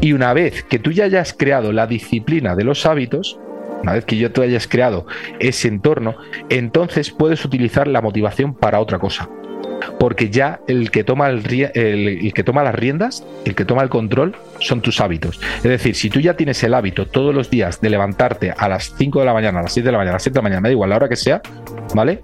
Y 0.00 0.12
una 0.12 0.32
vez 0.32 0.62
que 0.62 0.78
tú 0.78 0.92
ya 0.92 1.04
hayas 1.04 1.32
creado 1.32 1.72
la 1.72 1.86
disciplina 1.86 2.54
de 2.54 2.64
los 2.64 2.86
hábitos, 2.86 3.38
una 3.82 3.92
vez 3.92 4.04
que 4.04 4.16
yo 4.16 4.32
te 4.32 4.42
hayas 4.42 4.66
creado 4.66 5.06
ese 5.38 5.68
entorno, 5.68 6.16
entonces 6.48 7.10
puedes 7.10 7.44
utilizar 7.44 7.88
la 7.88 8.00
motivación 8.00 8.54
para 8.54 8.80
otra 8.80 8.98
cosa. 8.98 9.28
Porque 10.00 10.30
ya 10.30 10.60
el 10.66 10.90
que, 10.90 11.04
toma 11.04 11.28
el, 11.28 12.32
que 12.34 12.44
toma 12.44 12.64
las 12.64 12.74
riendas, 12.74 13.24
el 13.44 13.54
que 13.54 13.64
toma 13.64 13.82
el 13.82 13.88
control, 13.88 14.34
son 14.58 14.80
tus 14.80 15.00
hábitos. 15.00 15.40
Es 15.56 15.62
decir, 15.62 15.94
si 15.94 16.10
tú 16.10 16.20
ya 16.20 16.34
tienes 16.34 16.62
el 16.64 16.74
hábito 16.74 17.06
todos 17.06 17.34
los 17.34 17.48
días 17.48 17.80
de 17.80 17.90
levantarte 17.90 18.52
a 18.56 18.68
las 18.68 18.94
5 18.96 19.20
de 19.20 19.26
la 19.26 19.32
mañana, 19.32 19.60
a 19.60 19.62
las 19.62 19.72
7 19.72 19.86
de 19.86 19.92
la 19.92 19.98
mañana, 19.98 20.12
a 20.12 20.16
las 20.16 20.22
7 20.22 20.34
de 20.34 20.38
la 20.38 20.42
mañana, 20.42 20.60
me 20.60 20.68
da 20.68 20.72
igual 20.72 20.90
la 20.90 20.96
hora 20.96 21.08
que 21.08 21.16
sea, 21.16 21.40
¿vale? 21.94 22.22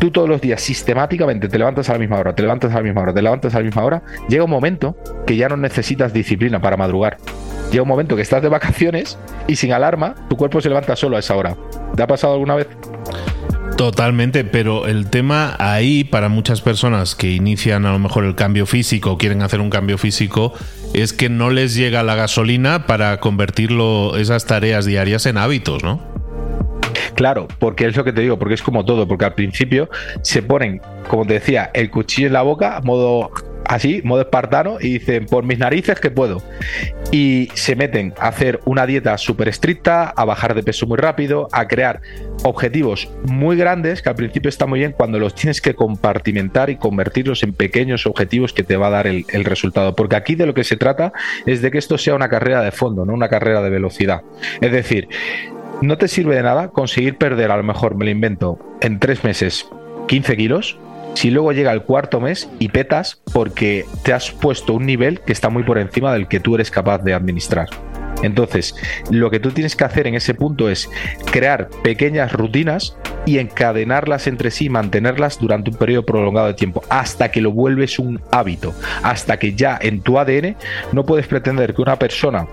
Tú 0.00 0.10
todos 0.10 0.28
los 0.28 0.40
días 0.40 0.60
sistemáticamente 0.60 1.48
te 1.48 1.58
levantas 1.58 1.88
a 1.90 1.92
la 1.92 1.98
misma 1.98 2.18
hora, 2.18 2.34
te 2.34 2.42
levantas 2.42 2.72
a 2.72 2.76
la 2.76 2.82
misma 2.82 3.02
hora, 3.02 3.14
te 3.14 3.22
levantas 3.22 3.54
a 3.54 3.58
la 3.58 3.64
misma 3.64 3.84
hora, 3.84 4.02
llega 4.28 4.44
un 4.44 4.50
momento 4.50 4.96
que 5.26 5.36
ya 5.36 5.48
no 5.48 5.56
necesitas 5.56 6.12
disciplina 6.12 6.60
para 6.60 6.76
madrugar 6.76 7.18
llega 7.72 7.82
un 7.82 7.88
momento 7.88 8.14
que 8.14 8.22
estás 8.22 8.42
de 8.42 8.48
vacaciones 8.48 9.18
y 9.48 9.56
sin 9.56 9.72
alarma, 9.72 10.14
tu 10.28 10.36
cuerpo 10.36 10.60
se 10.60 10.68
levanta 10.68 10.94
solo 10.94 11.16
a 11.16 11.20
esa 11.20 11.34
hora. 11.34 11.56
¿Te 11.96 12.02
ha 12.02 12.06
pasado 12.06 12.34
alguna 12.34 12.54
vez? 12.54 12.68
Totalmente, 13.76 14.44
pero 14.44 14.86
el 14.86 15.08
tema 15.08 15.56
ahí 15.58 16.04
para 16.04 16.28
muchas 16.28 16.60
personas 16.60 17.16
que 17.16 17.32
inician 17.32 17.86
a 17.86 17.92
lo 17.92 17.98
mejor 17.98 18.24
el 18.24 18.34
cambio 18.34 18.66
físico, 18.66 19.16
quieren 19.16 19.42
hacer 19.42 19.60
un 19.60 19.70
cambio 19.70 19.96
físico, 19.96 20.52
es 20.92 21.12
que 21.12 21.30
no 21.30 21.50
les 21.50 21.74
llega 21.74 22.02
la 22.02 22.14
gasolina 22.14 22.86
para 22.86 23.18
convertirlo 23.18 24.16
esas 24.18 24.44
tareas 24.44 24.84
diarias 24.84 25.24
en 25.26 25.38
hábitos, 25.38 25.82
¿no? 25.82 26.00
Claro, 27.14 27.48
porque 27.58 27.86
es 27.86 27.96
lo 27.96 28.04
que 28.04 28.12
te 28.12 28.20
digo, 28.20 28.38
porque 28.38 28.54
es 28.54 28.62
como 28.62 28.84
todo, 28.84 29.08
porque 29.08 29.24
al 29.24 29.34
principio 29.34 29.88
se 30.22 30.42
ponen, 30.42 30.80
como 31.08 31.26
te 31.26 31.34
decía, 31.34 31.70
el 31.72 31.90
cuchillo 31.90 32.26
en 32.26 32.34
la 32.34 32.42
boca, 32.42 32.80
modo 32.84 33.30
así, 33.72 34.02
modo 34.04 34.22
espartano, 34.22 34.76
y 34.80 34.98
dicen, 34.98 35.26
por 35.26 35.44
mis 35.44 35.58
narices 35.58 35.98
que 35.98 36.10
puedo. 36.10 36.42
Y 37.10 37.48
se 37.54 37.74
meten 37.74 38.12
a 38.18 38.28
hacer 38.28 38.60
una 38.64 38.86
dieta 38.86 39.16
súper 39.18 39.48
estricta, 39.48 40.08
a 40.08 40.24
bajar 40.24 40.54
de 40.54 40.62
peso 40.62 40.86
muy 40.86 40.98
rápido, 40.98 41.48
a 41.52 41.66
crear 41.66 42.00
objetivos 42.44 43.10
muy 43.24 43.56
grandes, 43.56 44.02
que 44.02 44.08
al 44.10 44.14
principio 44.14 44.48
está 44.48 44.66
muy 44.66 44.80
bien 44.80 44.92
cuando 44.92 45.18
los 45.18 45.34
tienes 45.34 45.60
que 45.60 45.74
compartimentar 45.74 46.70
y 46.70 46.76
convertirlos 46.76 47.42
en 47.42 47.54
pequeños 47.54 48.06
objetivos 48.06 48.52
que 48.52 48.62
te 48.62 48.76
va 48.76 48.88
a 48.88 48.90
dar 48.90 49.06
el, 49.06 49.24
el 49.30 49.44
resultado. 49.44 49.94
Porque 49.94 50.16
aquí 50.16 50.34
de 50.34 50.46
lo 50.46 50.54
que 50.54 50.64
se 50.64 50.76
trata 50.76 51.12
es 51.46 51.62
de 51.62 51.70
que 51.70 51.78
esto 51.78 51.96
sea 51.98 52.14
una 52.14 52.28
carrera 52.28 52.62
de 52.62 52.72
fondo, 52.72 53.04
no 53.04 53.14
una 53.14 53.28
carrera 53.28 53.62
de 53.62 53.70
velocidad. 53.70 54.22
Es 54.60 54.72
decir, 54.72 55.08
no 55.80 55.98
te 55.98 56.08
sirve 56.08 56.36
de 56.36 56.42
nada 56.42 56.68
conseguir 56.68 57.16
perder, 57.16 57.50
a 57.50 57.56
lo 57.56 57.62
mejor 57.62 57.96
me 57.96 58.04
lo 58.04 58.10
invento, 58.10 58.58
en 58.80 59.00
tres 59.00 59.24
meses 59.24 59.66
15 60.08 60.36
kilos 60.36 60.78
si 61.14 61.30
luego 61.30 61.52
llega 61.52 61.72
el 61.72 61.82
cuarto 61.82 62.20
mes 62.20 62.48
y 62.58 62.68
petas 62.68 63.20
porque 63.32 63.84
te 64.02 64.12
has 64.12 64.30
puesto 64.30 64.74
un 64.74 64.86
nivel 64.86 65.20
que 65.20 65.32
está 65.32 65.48
muy 65.48 65.62
por 65.62 65.78
encima 65.78 66.12
del 66.12 66.28
que 66.28 66.40
tú 66.40 66.54
eres 66.54 66.70
capaz 66.70 66.98
de 66.98 67.14
administrar. 67.14 67.68
Entonces, 68.22 68.74
lo 69.10 69.30
que 69.30 69.40
tú 69.40 69.50
tienes 69.50 69.76
que 69.76 69.84
hacer 69.84 70.06
en 70.06 70.14
ese 70.14 70.34
punto 70.34 70.68
es 70.68 70.88
crear 71.30 71.68
pequeñas 71.82 72.32
rutinas 72.32 72.96
y 73.26 73.38
encadenarlas 73.38 74.26
entre 74.26 74.50
sí, 74.50 74.68
mantenerlas 74.68 75.38
durante 75.38 75.70
un 75.70 75.76
periodo 75.76 76.04
prolongado 76.04 76.48
de 76.48 76.54
tiempo, 76.54 76.82
hasta 76.88 77.30
que 77.30 77.40
lo 77.40 77.52
vuelves 77.52 77.98
un 77.98 78.20
hábito, 78.30 78.74
hasta 79.02 79.38
que 79.38 79.54
ya 79.54 79.78
en 79.80 80.00
tu 80.00 80.18
ADN 80.18 80.56
no 80.92 81.04
puedes 81.04 81.26
pretender 81.26 81.74
que 81.74 81.82
una 81.82 81.96
persona 81.96 82.46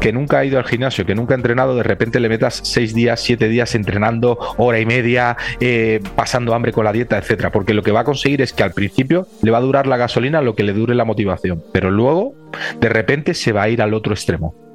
que 0.00 0.12
nunca 0.12 0.38
ha 0.38 0.44
ido 0.44 0.58
al 0.58 0.64
gimnasio, 0.64 1.04
que 1.06 1.14
nunca 1.14 1.34
ha 1.34 1.36
entrenado, 1.36 1.74
de 1.74 1.82
repente 1.82 2.20
le 2.20 2.28
metas 2.28 2.60
seis 2.62 2.94
días, 2.94 3.20
siete 3.20 3.48
días 3.48 3.74
entrenando, 3.74 4.38
hora 4.56 4.78
y 4.78 4.86
media, 4.86 5.36
eh, 5.60 6.00
pasando 6.14 6.54
hambre 6.54 6.72
con 6.72 6.84
la 6.84 6.92
dieta, 6.92 7.18
etcétera, 7.18 7.50
porque 7.50 7.74
lo 7.74 7.82
que 7.82 7.92
va 7.92 8.00
a 8.00 8.04
conseguir 8.04 8.42
es 8.42 8.52
que 8.52 8.62
al 8.62 8.72
principio 8.72 9.26
le 9.42 9.50
va 9.50 9.58
a 9.58 9.62
durar 9.62 9.86
la 9.86 9.96
gasolina 9.96 10.40
lo 10.40 10.54
que 10.54 10.62
le 10.62 10.72
dure 10.72 10.94
la 10.94 11.04
motivación, 11.04 11.62
pero 11.72 11.90
luego 11.90 12.34
de 12.80 12.88
repente 12.88 13.34
se 13.34 13.52
va 13.52 13.62
a 13.62 13.68
ir 13.68 13.82
al 13.82 13.94
otro 13.94 14.12
extremo. 14.12 14.71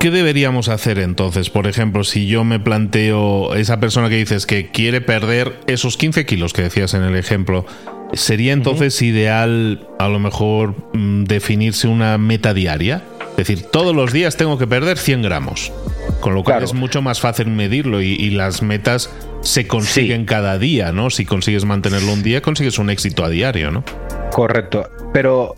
¿Qué 0.00 0.10
deberíamos 0.10 0.68
hacer 0.68 0.98
entonces? 0.98 1.48
Por 1.48 1.66
ejemplo, 1.66 2.04
si 2.04 2.26
yo 2.26 2.44
me 2.44 2.60
planteo 2.60 3.54
esa 3.54 3.80
persona 3.80 4.08
que 4.08 4.16
dices 4.16 4.44
que 4.44 4.70
quiere 4.70 5.00
perder 5.00 5.58
esos 5.66 5.96
15 5.96 6.26
kilos 6.26 6.52
que 6.52 6.62
decías 6.62 6.92
en 6.94 7.02
el 7.02 7.16
ejemplo, 7.16 7.64
¿sería 8.12 8.52
entonces 8.52 9.00
ideal 9.00 9.88
a 9.98 10.08
lo 10.08 10.18
mejor 10.18 10.74
mm, 10.92 11.24
definirse 11.24 11.88
una 11.88 12.18
meta 12.18 12.52
diaria? 12.52 13.02
Es 13.30 13.36
decir, 13.36 13.62
todos 13.62 13.94
los 13.94 14.12
días 14.12 14.36
tengo 14.36 14.58
que 14.58 14.66
perder 14.66 14.98
100 14.98 15.22
gramos. 15.22 15.72
Con 16.20 16.34
lo 16.34 16.44
cual 16.44 16.62
es 16.62 16.74
mucho 16.74 17.02
más 17.02 17.20
fácil 17.20 17.48
medirlo 17.48 18.00
y, 18.00 18.30
las 18.30 18.62
metas 18.62 19.10
se 19.42 19.66
consiguen 19.66 20.24
cada 20.24 20.58
día, 20.58 20.92
¿no? 20.92 21.10
Si 21.10 21.24
consigues 21.24 21.64
mantenerlo 21.64 22.12
un 22.12 22.22
día, 22.22 22.42
consigues 22.42 22.78
un 22.78 22.90
éxito 22.90 23.24
a 23.24 23.28
diario, 23.28 23.70
¿no? 23.70 23.84
Correcto. 24.32 24.88
Pero 25.12 25.54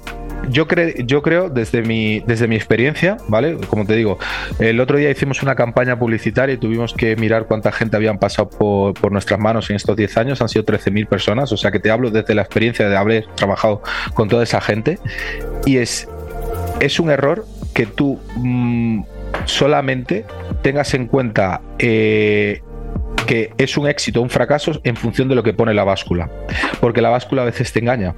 yo, 0.51 0.67
yo 1.05 1.23
creo, 1.23 1.51
desde 1.51 1.83
mi, 1.83 2.21
desde 2.21 2.49
mi 2.49 2.57
experiencia, 2.57 3.17
¿vale? 3.29 3.57
Como 3.69 3.85
te 3.85 3.95
digo, 3.95 4.19
el 4.59 4.81
otro 4.81 4.99
día 4.99 5.11
hicimos 5.11 5.43
una 5.43 5.55
campaña 5.55 5.99
publicitaria 5.99 6.55
y 6.55 6.59
tuvimos 6.59 6.95
que 6.95 7.17
mirar 7.17 7.47
cuánta 7.47 7.73
gente 7.73 7.97
habían 7.97 8.19
pasado 8.19 8.49
por, 8.49 9.13
nuestras 9.13 9.41
manos 9.41 9.71
en 9.71 9.77
estos 9.77 9.97
10 9.97 10.17
años. 10.19 10.43
Han 10.43 10.49
sido 10.49 10.65
13.000 10.65 11.07
personas. 11.07 11.53
O 11.53 11.57
sea 11.57 11.71
que 11.71 11.81
te 11.81 11.91
hablo 11.91 12.11
desde 12.11 12.35
la 12.35 12.43
experiencia 12.43 12.89
de 12.89 12.97
haber 12.97 13.27
trabajado 13.35 13.83
con 14.15 14.29
toda 14.29 14.43
esa 14.43 14.61
gente. 14.61 14.99
Y 15.65 15.79
es, 15.79 16.09
es 16.81 17.01
un 17.01 17.11
error 17.11 17.47
que 17.75 17.87
tú 17.87 18.19
mm, 18.37 19.03
solamente 19.45 20.25
tengas 20.63 20.95
en 20.95 21.07
cuenta 21.07 21.61
eh, 21.79 22.63
que 23.29 23.53
es 23.59 23.77
un 23.77 23.87
éxito 23.87 24.21
o 24.21 24.23
un 24.23 24.31
fracaso 24.31 24.81
en 24.85 24.97
función 24.97 25.29
de 25.29 25.35
lo 25.35 25.43
que 25.43 25.53
pone 25.53 25.75
la 25.75 25.85
báscula. 25.85 26.31
Porque 26.81 27.03
la 27.03 27.11
báscula 27.11 27.43
a 27.43 27.45
veces 27.45 27.71
te 27.75 27.79
engaña. 27.79 28.15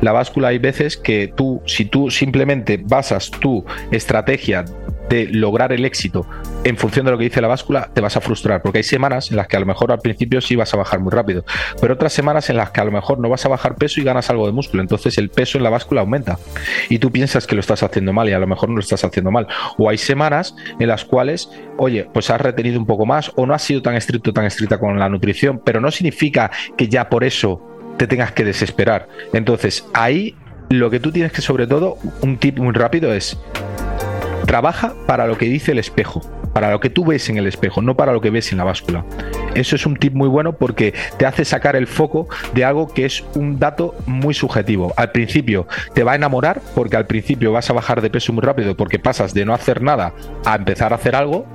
La 0.00 0.12
báscula 0.12 0.48
hay 0.48 0.58
veces 0.58 0.96
que 0.96 1.26
tú, 1.26 1.60
si 1.66 1.86
tú 1.86 2.08
simplemente 2.08 2.80
basas 2.80 3.32
tu 3.32 3.64
estrategia 3.90 4.64
de 5.08 5.26
lograr 5.26 5.72
el 5.72 5.84
éxito 5.84 6.26
en 6.64 6.76
función 6.76 7.04
de 7.04 7.12
lo 7.12 7.18
que 7.18 7.24
dice 7.24 7.40
la 7.40 7.48
báscula, 7.48 7.90
te 7.92 8.00
vas 8.00 8.16
a 8.16 8.20
frustrar, 8.20 8.62
porque 8.62 8.78
hay 8.78 8.84
semanas 8.84 9.30
en 9.30 9.36
las 9.36 9.48
que 9.48 9.56
a 9.56 9.60
lo 9.60 9.66
mejor 9.66 9.92
al 9.92 9.98
principio 9.98 10.40
sí 10.40 10.56
vas 10.56 10.72
a 10.72 10.76
bajar 10.76 11.00
muy 11.00 11.12
rápido, 11.12 11.44
pero 11.80 11.94
otras 11.94 12.12
semanas 12.12 12.48
en 12.50 12.56
las 12.56 12.70
que 12.70 12.80
a 12.80 12.84
lo 12.84 12.92
mejor 12.92 13.18
no 13.18 13.28
vas 13.28 13.44
a 13.44 13.48
bajar 13.48 13.76
peso 13.76 14.00
y 14.00 14.04
ganas 14.04 14.30
algo 14.30 14.46
de 14.46 14.52
músculo, 14.52 14.82
entonces 14.82 15.18
el 15.18 15.30
peso 15.30 15.58
en 15.58 15.64
la 15.64 15.70
báscula 15.70 16.00
aumenta 16.00 16.38
y 16.88 16.98
tú 16.98 17.10
piensas 17.10 17.46
que 17.46 17.54
lo 17.54 17.60
estás 17.60 17.82
haciendo 17.82 18.12
mal 18.12 18.28
y 18.28 18.32
a 18.32 18.38
lo 18.38 18.46
mejor 18.46 18.68
no 18.68 18.76
lo 18.76 18.80
estás 18.80 19.04
haciendo 19.04 19.30
mal. 19.30 19.46
O 19.78 19.88
hay 19.88 19.98
semanas 19.98 20.54
en 20.78 20.88
las 20.88 21.04
cuales, 21.04 21.50
oye, 21.76 22.08
pues 22.12 22.30
has 22.30 22.40
retenido 22.40 22.78
un 22.78 22.86
poco 22.86 23.06
más 23.06 23.30
o 23.36 23.46
no 23.46 23.54
has 23.54 23.62
sido 23.62 23.82
tan 23.82 23.94
estricto, 23.94 24.32
tan 24.32 24.44
estricta 24.44 24.78
con 24.78 24.98
la 24.98 25.08
nutrición, 25.08 25.60
pero 25.64 25.80
no 25.80 25.90
significa 25.90 26.50
que 26.76 26.88
ya 26.88 27.08
por 27.08 27.24
eso 27.24 27.60
te 27.96 28.06
tengas 28.06 28.32
que 28.32 28.44
desesperar. 28.44 29.08
Entonces, 29.32 29.86
ahí 29.92 30.34
lo 30.70 30.90
que 30.90 31.00
tú 31.00 31.12
tienes 31.12 31.32
que, 31.32 31.42
sobre 31.42 31.66
todo, 31.66 31.98
un 32.22 32.38
tip 32.38 32.58
muy 32.58 32.72
rápido 32.72 33.12
es 33.12 33.38
Trabaja 34.46 34.94
para 35.06 35.26
lo 35.26 35.38
que 35.38 35.46
dice 35.46 35.72
el 35.72 35.78
espejo, 35.78 36.20
para 36.52 36.70
lo 36.70 36.80
que 36.80 36.90
tú 36.90 37.04
ves 37.04 37.28
en 37.28 37.38
el 37.38 37.46
espejo, 37.46 37.82
no 37.82 37.96
para 37.96 38.12
lo 38.12 38.20
que 38.20 38.30
ves 38.30 38.52
en 38.52 38.58
la 38.58 38.64
báscula. 38.64 39.04
Eso 39.54 39.76
es 39.76 39.86
un 39.86 39.96
tip 39.96 40.14
muy 40.14 40.28
bueno 40.28 40.54
porque 40.54 40.94
te 41.16 41.26
hace 41.26 41.44
sacar 41.44 41.76
el 41.76 41.86
foco 41.86 42.28
de 42.54 42.64
algo 42.64 42.88
que 42.88 43.04
es 43.04 43.24
un 43.34 43.58
dato 43.58 43.94
muy 44.06 44.34
subjetivo. 44.34 44.92
Al 44.96 45.12
principio 45.12 45.66
te 45.94 46.02
va 46.02 46.12
a 46.12 46.16
enamorar 46.16 46.60
porque 46.74 46.96
al 46.96 47.06
principio 47.06 47.52
vas 47.52 47.70
a 47.70 47.72
bajar 47.72 48.00
de 48.00 48.10
peso 48.10 48.32
muy 48.32 48.42
rápido 48.42 48.76
porque 48.76 48.98
pasas 48.98 49.34
de 49.34 49.44
no 49.44 49.54
hacer 49.54 49.82
nada 49.82 50.12
a 50.44 50.56
empezar 50.56 50.92
a 50.92 50.96
hacer 50.96 51.14
algo, 51.16 51.46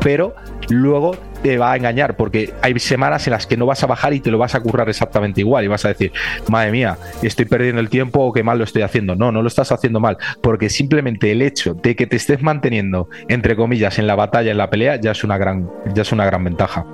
pero 0.00 0.34
luego 0.68 1.16
te 1.46 1.58
va 1.58 1.70
a 1.70 1.76
engañar 1.76 2.16
porque 2.16 2.52
hay 2.60 2.76
semanas 2.80 3.24
en 3.28 3.30
las 3.30 3.46
que 3.46 3.56
no 3.56 3.66
vas 3.66 3.80
a 3.84 3.86
bajar 3.86 4.12
y 4.12 4.18
te 4.18 4.32
lo 4.32 4.38
vas 4.38 4.56
a 4.56 4.60
currar 4.60 4.88
exactamente 4.88 5.42
igual 5.42 5.64
y 5.64 5.68
vas 5.68 5.84
a 5.84 5.88
decir, 5.88 6.10
madre 6.48 6.72
mía, 6.72 6.98
estoy 7.22 7.44
perdiendo 7.44 7.80
el 7.80 7.88
tiempo 7.88 8.18
o 8.18 8.32
qué 8.32 8.42
mal 8.42 8.58
lo 8.58 8.64
estoy 8.64 8.82
haciendo. 8.82 9.14
No, 9.14 9.30
no 9.30 9.42
lo 9.42 9.48
estás 9.48 9.70
haciendo 9.70 10.00
mal 10.00 10.18
porque 10.42 10.68
simplemente 10.68 11.30
el 11.30 11.42
hecho 11.42 11.74
de 11.74 11.94
que 11.94 12.08
te 12.08 12.16
estés 12.16 12.42
manteniendo, 12.42 13.08
entre 13.28 13.54
comillas, 13.54 14.00
en 14.00 14.08
la 14.08 14.16
batalla, 14.16 14.50
en 14.50 14.58
la 14.58 14.68
pelea, 14.68 15.00
ya 15.00 15.12
es 15.12 15.22
una 15.22 15.38
gran, 15.38 15.70
ya 15.94 16.02
es 16.02 16.10
una 16.10 16.26
gran 16.26 16.42
ventaja. 16.42 16.84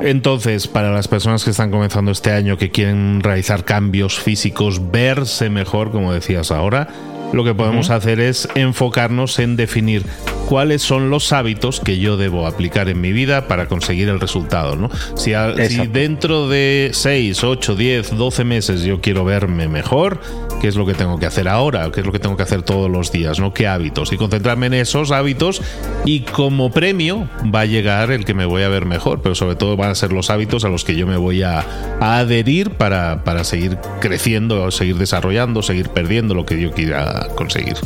Entonces, 0.00 0.66
para 0.66 0.90
las 0.90 1.06
personas 1.06 1.44
que 1.44 1.50
están 1.50 1.70
comenzando 1.70 2.12
este 2.12 2.30
año, 2.30 2.56
que 2.56 2.70
quieren 2.70 3.22
realizar 3.22 3.66
cambios 3.66 4.18
físicos, 4.18 4.90
verse 4.90 5.50
mejor, 5.50 5.90
como 5.90 6.14
decías 6.14 6.50
ahora, 6.50 6.88
lo 7.34 7.44
que 7.44 7.54
podemos 7.54 7.90
hacer 7.90 8.20
es 8.20 8.48
enfocarnos 8.54 9.40
en 9.40 9.56
definir 9.56 10.04
cuáles 10.48 10.82
son 10.82 11.10
los 11.10 11.32
hábitos 11.32 11.80
que 11.80 11.98
yo 11.98 12.16
debo 12.16 12.46
aplicar 12.46 12.88
en 12.88 13.00
mi 13.00 13.12
vida 13.12 13.48
para 13.48 13.66
conseguir 13.66 14.08
el 14.08 14.20
resultado. 14.20 14.76
¿no? 14.76 14.90
Si, 15.16 15.32
si 15.68 15.86
dentro 15.86 16.48
de 16.48 16.90
6, 16.92 17.42
8, 17.42 17.74
10, 17.74 18.16
12 18.16 18.44
meses 18.44 18.82
yo 18.82 19.00
quiero 19.00 19.24
verme 19.24 19.68
mejor, 19.68 20.20
¿qué 20.60 20.68
es 20.68 20.76
lo 20.76 20.86
que 20.86 20.94
tengo 20.94 21.18
que 21.18 21.26
hacer 21.26 21.48
ahora? 21.48 21.90
¿Qué 21.90 22.00
es 22.00 22.06
lo 22.06 22.12
que 22.12 22.20
tengo 22.20 22.36
que 22.36 22.42
hacer 22.42 22.62
todos 22.62 22.90
los 22.90 23.10
días? 23.10 23.40
¿no? 23.40 23.52
¿Qué 23.52 23.66
hábitos? 23.66 24.12
Y 24.12 24.16
concentrarme 24.16 24.66
en 24.66 24.74
esos 24.74 25.10
hábitos 25.10 25.60
y 26.04 26.20
como 26.20 26.70
premio 26.70 27.28
va 27.52 27.60
a 27.60 27.66
llegar 27.66 28.12
el 28.12 28.24
que 28.24 28.34
me 28.34 28.44
voy 28.44 28.62
a 28.62 28.68
ver 28.68 28.84
mejor, 28.84 29.22
pero 29.22 29.34
sobre 29.34 29.56
todo 29.56 29.76
van 29.76 29.90
a 29.90 29.94
ser 29.94 30.12
los 30.12 30.30
hábitos 30.30 30.64
a 30.64 30.68
los 30.68 30.84
que 30.84 30.94
yo 30.94 31.06
me 31.06 31.16
voy 31.16 31.42
a, 31.42 31.64
adherir 32.00 32.70
para, 32.70 33.24
para 33.24 33.44
seguir 33.44 33.78
creciendo, 34.00 34.70
seguir 34.70 34.96
desarrollando, 34.96 35.62
seguir 35.62 35.88
perdiendo 35.88 36.34
lo 36.34 36.44
que 36.44 36.60
yo 36.60 36.70
quiera 36.72 37.23
conseguir. 37.28 37.76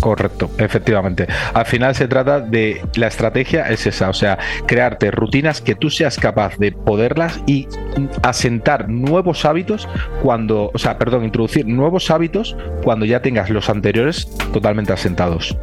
Correcto, 0.00 0.50
efectivamente. 0.58 1.26
Al 1.52 1.66
final 1.66 1.94
se 1.94 2.08
trata 2.08 2.40
de 2.40 2.80
la 2.94 3.06
estrategia 3.08 3.68
es 3.68 3.86
esa, 3.86 4.08
o 4.08 4.14
sea, 4.14 4.38
crearte 4.66 5.10
rutinas 5.10 5.60
que 5.60 5.74
tú 5.74 5.90
seas 5.90 6.16
capaz 6.16 6.56
de 6.56 6.72
poderlas 6.72 7.40
y 7.46 7.68
asentar 8.22 8.88
nuevos 8.88 9.44
hábitos 9.44 9.88
cuando, 10.22 10.70
o 10.72 10.78
sea, 10.78 10.98
perdón, 10.98 11.24
introducir 11.24 11.66
nuevos 11.66 12.10
hábitos 12.10 12.56
cuando 12.82 13.04
ya 13.04 13.20
tengas 13.20 13.50
los 13.50 13.68
anteriores 13.68 14.26
totalmente 14.52 14.92
asentados. 14.92 15.56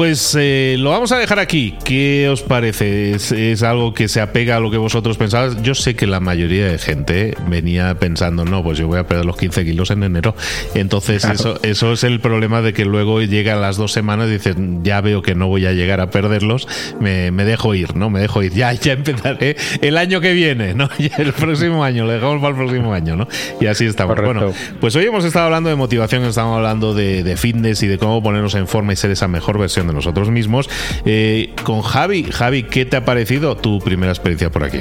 Pues 0.00 0.34
eh, 0.40 0.76
lo 0.78 0.88
vamos 0.88 1.12
a 1.12 1.18
dejar 1.18 1.38
aquí. 1.40 1.74
¿Qué 1.84 2.30
os 2.30 2.40
parece? 2.40 3.10
¿Es, 3.12 3.62
algo 3.62 3.92
que 3.92 4.08
se 4.08 4.22
apega 4.22 4.56
a 4.56 4.60
lo 4.60 4.70
que 4.70 4.78
vosotros 4.78 5.18
pensabas? 5.18 5.60
Yo 5.60 5.74
sé 5.74 5.94
que 5.94 6.06
la 6.06 6.20
mayoría 6.20 6.68
de 6.68 6.78
gente 6.78 7.36
venía 7.48 7.94
pensando, 7.96 8.46
no, 8.46 8.62
pues 8.62 8.78
yo 8.78 8.86
voy 8.86 8.98
a 8.98 9.06
perder 9.06 9.26
los 9.26 9.36
15 9.36 9.62
kilos 9.62 9.90
en 9.90 10.02
enero. 10.02 10.34
Entonces 10.74 11.26
eso, 11.26 11.60
eso 11.62 11.92
es 11.92 12.02
el 12.02 12.18
problema 12.20 12.62
de 12.62 12.72
que 12.72 12.86
luego 12.86 13.20
llegan 13.20 13.60
las 13.60 13.76
dos 13.76 13.92
semanas 13.92 14.28
y 14.28 14.32
dicen, 14.32 14.82
ya 14.82 15.02
veo 15.02 15.20
que 15.20 15.34
no 15.34 15.48
voy 15.48 15.66
a 15.66 15.72
llegar 15.72 16.00
a 16.00 16.08
perderlos, 16.08 16.66
me, 16.98 17.30
dejo 17.30 17.74
ir, 17.74 17.94
¿no? 17.94 18.08
Me 18.08 18.20
dejo 18.20 18.42
ir. 18.42 18.54
Ya, 18.54 18.72
ya 18.72 18.94
empezaré 18.94 19.58
el 19.82 19.98
año 19.98 20.22
que 20.22 20.32
viene, 20.32 20.72
¿no? 20.72 20.88
el 21.18 21.34
próximo 21.34 21.84
año, 21.84 22.06
lo 22.06 22.12
dejamos 22.12 22.40
para 22.40 22.52
el 22.52 22.56
próximo 22.56 22.94
año, 22.94 23.16
¿no? 23.16 23.28
Y 23.60 23.66
así 23.66 23.84
estamos. 23.84 24.16
Bueno, 24.18 24.54
pues 24.80 24.96
hoy 24.96 25.04
hemos 25.04 25.26
estado 25.26 25.44
hablando 25.44 25.68
de 25.68 25.76
motivación, 25.76 26.24
estamos 26.24 26.56
hablando 26.56 26.94
de, 26.94 27.22
de 27.22 27.36
fitness 27.36 27.82
y 27.82 27.86
de 27.86 27.98
cómo 27.98 28.22
ponernos 28.22 28.54
en 28.54 28.66
forma 28.66 28.94
y 28.94 28.96
ser 28.96 29.10
esa 29.10 29.28
mejor 29.28 29.58
versión 29.58 29.89
de 29.90 29.94
nosotros 29.94 30.30
mismos. 30.30 30.68
Eh, 31.04 31.54
con 31.64 31.82
Javi, 31.82 32.24
Javi, 32.24 32.64
¿qué 32.64 32.84
te 32.84 32.96
ha 32.96 33.04
parecido 33.04 33.56
tu 33.56 33.78
primera 33.80 34.12
experiencia 34.12 34.50
por 34.50 34.64
aquí? 34.64 34.80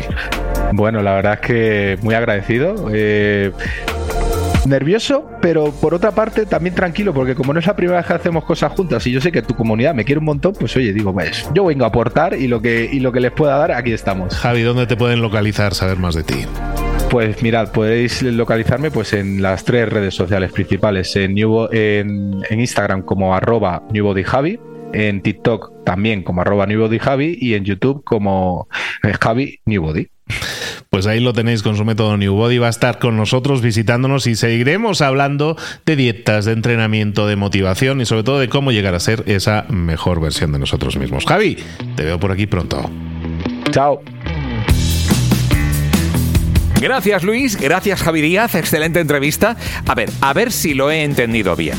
Bueno, 0.73 1.01
la 1.01 1.15
verdad 1.15 1.39
es 1.41 1.47
que 1.47 1.97
muy 2.01 2.15
agradecido. 2.15 2.89
Eh, 2.93 3.51
nervioso, 4.65 5.29
pero 5.41 5.71
por 5.71 5.93
otra 5.93 6.11
parte 6.11 6.45
también 6.45 6.75
tranquilo, 6.75 7.13
porque 7.13 7.35
como 7.35 7.53
no 7.53 7.59
es 7.59 7.67
la 7.67 7.75
primera 7.75 7.97
vez 7.97 8.07
que 8.07 8.13
hacemos 8.13 8.43
cosas 8.45 8.71
juntas 8.73 9.05
y 9.07 9.11
yo 9.11 9.21
sé 9.21 9.31
que 9.31 9.41
tu 9.41 9.55
comunidad 9.55 9.93
me 9.95 10.05
quiere 10.05 10.19
un 10.19 10.25
montón, 10.25 10.53
pues 10.53 10.75
oye, 10.75 10.93
digo, 10.93 11.13
pues 11.13 11.49
yo 11.53 11.65
vengo 11.65 11.85
a 11.85 11.87
aportar 11.87 12.35
y 12.35 12.47
lo 12.47 12.61
que, 12.61 12.89
y 12.91 12.99
lo 12.99 13.11
que 13.11 13.19
les 13.19 13.31
pueda 13.31 13.57
dar, 13.57 13.71
aquí 13.71 13.91
estamos. 13.91 14.35
Javi, 14.35 14.61
¿dónde 14.61 14.87
te 14.87 14.95
pueden 14.95 15.21
localizar, 15.21 15.73
saber 15.73 15.97
más 15.97 16.15
de 16.15 16.23
ti? 16.23 16.45
Pues 17.09 17.41
mirad, 17.41 17.71
podéis 17.71 18.21
localizarme 18.21 18.91
pues 18.91 19.13
en 19.13 19.41
las 19.41 19.63
tres 19.63 19.89
redes 19.89 20.13
sociales 20.13 20.51
principales, 20.51 21.15
en, 21.15 21.35
en, 21.37 22.43
en 22.47 22.59
Instagram 22.59 23.01
como 23.01 23.33
arroba 23.33 23.81
newbodyjavi, 23.91 24.59
en 24.93 25.22
TikTok 25.22 25.84
también 25.86 26.24
como 26.24 26.41
arroba 26.41 26.65
newbodyjavi 26.65 27.38
y 27.39 27.53
en 27.53 27.65
YouTube 27.65 28.03
como 28.03 28.67
eh, 29.03 29.13
Javi 29.19 29.60
Newbody. 29.65 30.08
Pues 30.89 31.05
ahí 31.05 31.19
lo 31.19 31.34
tenéis 31.34 31.62
con 31.62 31.75
su 31.75 31.86
método 31.86 32.17
Newbody. 32.17 32.58
Va 32.58 32.67
a 32.67 32.72
estar 32.72 33.00
con 33.00 33.15
nosotros 33.15 33.62
visitándonos 33.62 34.25
y 34.27 34.36
seguiremos 34.36 35.01
hablando 35.01 35.55
de 35.86 35.96
dietas, 35.96 36.46
de 36.46 36.53
entrenamiento, 36.53 37.27
de 37.27 37.36
motivación 37.36 38.01
y 38.01 38.05
sobre 38.05 38.24
todo 38.24 38.39
de 38.39 38.50
cómo 38.50 38.72
llegar 38.72 38.96
a 38.96 39.00
ser 39.00 39.24
esa 39.27 39.65
mejor 39.69 40.19
versión 40.19 40.51
de 40.51 40.60
nosotros 40.60 40.98
mismos. 40.98 41.25
Javi, 41.25 41.58
te 41.96 42.03
veo 42.03 42.19
por 42.19 42.31
aquí 42.31 42.48
pronto. 42.48 42.89
Chao. 43.72 44.01
Gracias 46.81 47.24
Luis, 47.24 47.60
gracias 47.60 48.01
Javi 48.01 48.22
Díaz, 48.22 48.55
excelente 48.55 49.01
entrevista. 49.01 49.58
A 49.86 49.96
ver, 49.96 50.10
a 50.22 50.34
ver 50.34 50.51
si 50.51 50.74
lo 50.74 50.89
he 50.89 51.03
entendido 51.03 51.55
bien. 51.55 51.77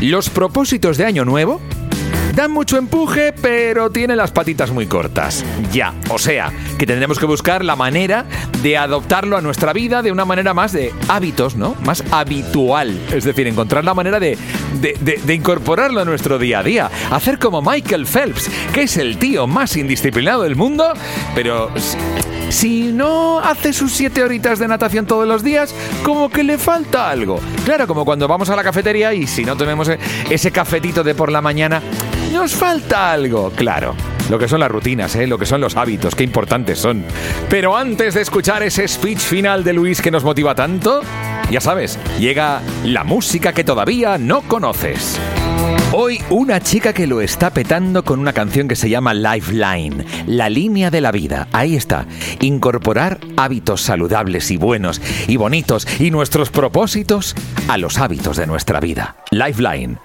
Los 0.00 0.28
propósitos 0.28 0.96
de 0.96 1.04
Año 1.04 1.24
Nuevo 1.24 1.60
Dan 2.34 2.52
mucho 2.52 2.76
empuje, 2.76 3.32
pero 3.32 3.90
tienen 3.90 4.16
las 4.16 4.30
patitas 4.30 4.70
muy 4.70 4.86
cortas. 4.86 5.44
Ya, 5.72 5.94
o 6.10 6.18
sea, 6.18 6.52
que 6.78 6.86
tendremos 6.86 7.18
que 7.18 7.26
buscar 7.26 7.64
la 7.64 7.76
manera 7.76 8.24
de 8.62 8.76
adoptarlo 8.76 9.36
a 9.36 9.40
nuestra 9.40 9.72
vida 9.72 10.02
de 10.02 10.12
una 10.12 10.24
manera 10.24 10.54
más 10.54 10.72
de 10.72 10.92
hábitos, 11.08 11.56
¿no? 11.56 11.74
Más 11.84 12.04
habitual. 12.10 12.98
Es 13.12 13.24
decir, 13.24 13.46
encontrar 13.46 13.84
la 13.84 13.94
manera 13.94 14.20
de, 14.20 14.38
de, 14.80 15.34
incorporarlo 15.34 16.00
a 16.00 16.04
nuestro 16.04 16.38
día 16.38 16.60
a 16.60 16.62
día. 16.62 16.90
Hacer 17.10 17.38
como 17.38 17.62
Michael 17.62 18.06
Phelps, 18.06 18.50
que 18.72 18.82
es 18.82 18.96
el 18.96 19.18
tío 19.18 19.46
más 19.46 19.76
indisciplinado 19.76 20.42
del 20.42 20.56
mundo, 20.56 20.92
pero 21.34 21.70
si 22.50 22.92
no 22.92 23.38
hace 23.38 23.72
sus 23.72 23.92
siete 23.92 24.22
horitas 24.24 24.58
de 24.58 24.68
natación 24.68 25.06
todos 25.06 25.26
los 25.26 25.42
días, 25.42 25.74
como 26.02 26.30
que 26.30 26.42
le 26.42 26.58
falta 26.58 27.08
algo. 27.08 27.40
Claro, 27.64 27.86
como 27.86 28.04
cuando 28.04 28.26
vamos 28.26 28.50
a 28.50 28.56
la 28.56 28.64
cafetería 28.64 29.14
y 29.14 29.26
si 29.26 29.44
no 29.44 29.56
tenemos 29.56 29.88
e-, 29.88 29.98
ese 30.28 30.50
cafetito 30.50 31.04
de 31.04 31.14
por 31.14 31.30
la 31.30 31.40
mañana, 31.40 31.80
nos 32.32 32.54
falta 32.54 33.12
algo, 33.12 33.50
claro. 33.50 33.94
Lo 34.28 34.38
que 34.38 34.48
son 34.48 34.60
las 34.60 34.70
rutinas, 34.70 35.16
¿eh? 35.16 35.26
lo 35.26 35.38
que 35.38 35.46
son 35.46 35.60
los 35.60 35.76
hábitos, 35.76 36.14
qué 36.14 36.22
importantes 36.22 36.78
son. 36.78 37.04
Pero 37.48 37.76
antes 37.76 38.14
de 38.14 38.20
escuchar 38.20 38.62
ese 38.62 38.86
speech 38.86 39.18
final 39.18 39.64
de 39.64 39.72
Luis 39.72 40.00
que 40.00 40.12
nos 40.12 40.22
motiva 40.22 40.54
tanto, 40.54 41.02
ya 41.50 41.60
sabes, 41.60 41.98
llega 42.20 42.60
la 42.84 43.02
música 43.02 43.52
que 43.52 43.64
todavía 43.64 44.18
no 44.18 44.42
conoces. 44.42 45.18
Hoy 45.92 46.22
una 46.30 46.60
chica 46.60 46.92
que 46.92 47.08
lo 47.08 47.20
está 47.20 47.50
petando 47.50 48.04
con 48.04 48.20
una 48.20 48.32
canción 48.32 48.68
que 48.68 48.76
se 48.76 48.88
llama 48.88 49.12
Lifeline, 49.12 50.04
la 50.26 50.48
línea 50.48 50.92
de 50.92 51.00
la 51.00 51.10
vida. 51.10 51.48
Ahí 51.52 51.74
está, 51.74 52.06
incorporar 52.40 53.18
hábitos 53.36 53.80
saludables 53.80 54.52
y 54.52 54.56
buenos 54.56 55.02
y 55.26 55.36
bonitos 55.36 55.88
y 55.98 56.12
nuestros 56.12 56.50
propósitos 56.50 57.34
a 57.66 57.76
los 57.76 57.98
hábitos 57.98 58.36
de 58.36 58.46
nuestra 58.46 58.78
vida. 58.78 59.16
Lifeline. 59.32 59.98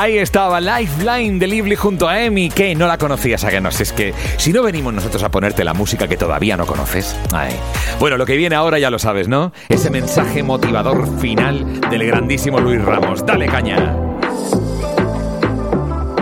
Ahí 0.00 0.16
estaba 0.16 0.62
Lifeline 0.62 1.38
de 1.38 1.46
Lively 1.46 1.76
junto 1.76 2.08
a 2.08 2.22
Emi, 2.22 2.48
que 2.48 2.74
no 2.74 2.86
la 2.86 2.96
conocías, 2.96 3.44
a 3.44 3.50
que 3.50 3.60
no. 3.60 3.68
Es 3.68 3.92
que 3.92 4.14
si 4.38 4.50
no 4.50 4.62
venimos 4.62 4.94
nosotros 4.94 5.22
a 5.22 5.30
ponerte 5.30 5.62
la 5.62 5.74
música 5.74 6.08
que 6.08 6.16
todavía 6.16 6.56
no 6.56 6.64
conoces. 6.64 7.14
Ay. 7.34 7.52
Bueno, 7.98 8.16
lo 8.16 8.24
que 8.24 8.34
viene 8.34 8.56
ahora 8.56 8.78
ya 8.78 8.88
lo 8.88 8.98
sabes, 8.98 9.28
¿no? 9.28 9.52
Ese 9.68 9.90
mensaje 9.90 10.42
motivador 10.42 11.20
final 11.20 11.82
del 11.90 12.06
grandísimo 12.06 12.60
Luis 12.60 12.82
Ramos. 12.82 13.26
Dale 13.26 13.44
caña. 13.44 13.94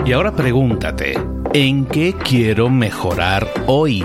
Y 0.05 0.13
ahora 0.13 0.33
pregúntate, 0.33 1.17
¿en 1.53 1.87
qué 1.87 2.17
quiero 2.21 2.71
mejorar 2.71 3.47
hoy? 3.69 4.05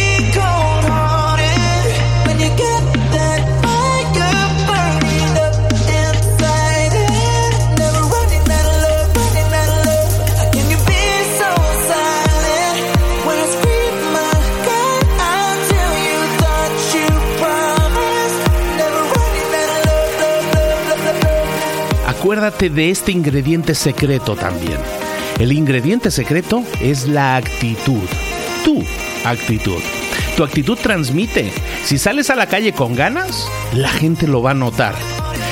Acuérdate 22.41 22.71
de 22.71 22.89
este 22.89 23.11
ingrediente 23.11 23.75
secreto 23.75 24.35
también. 24.35 24.79
El 25.39 25.51
ingrediente 25.51 26.09
secreto 26.09 26.63
es 26.81 27.07
la 27.07 27.35
actitud. 27.35 28.01
Tu 28.65 28.83
actitud. 29.23 29.79
Tu 30.35 30.43
actitud 30.43 30.75
transmite. 30.75 31.51
Si 31.85 31.99
sales 31.99 32.31
a 32.31 32.35
la 32.35 32.47
calle 32.47 32.73
con 32.73 32.95
ganas, 32.95 33.47
la 33.75 33.89
gente 33.89 34.25
lo 34.25 34.41
va 34.41 34.51
a 34.51 34.55
notar. 34.55 34.95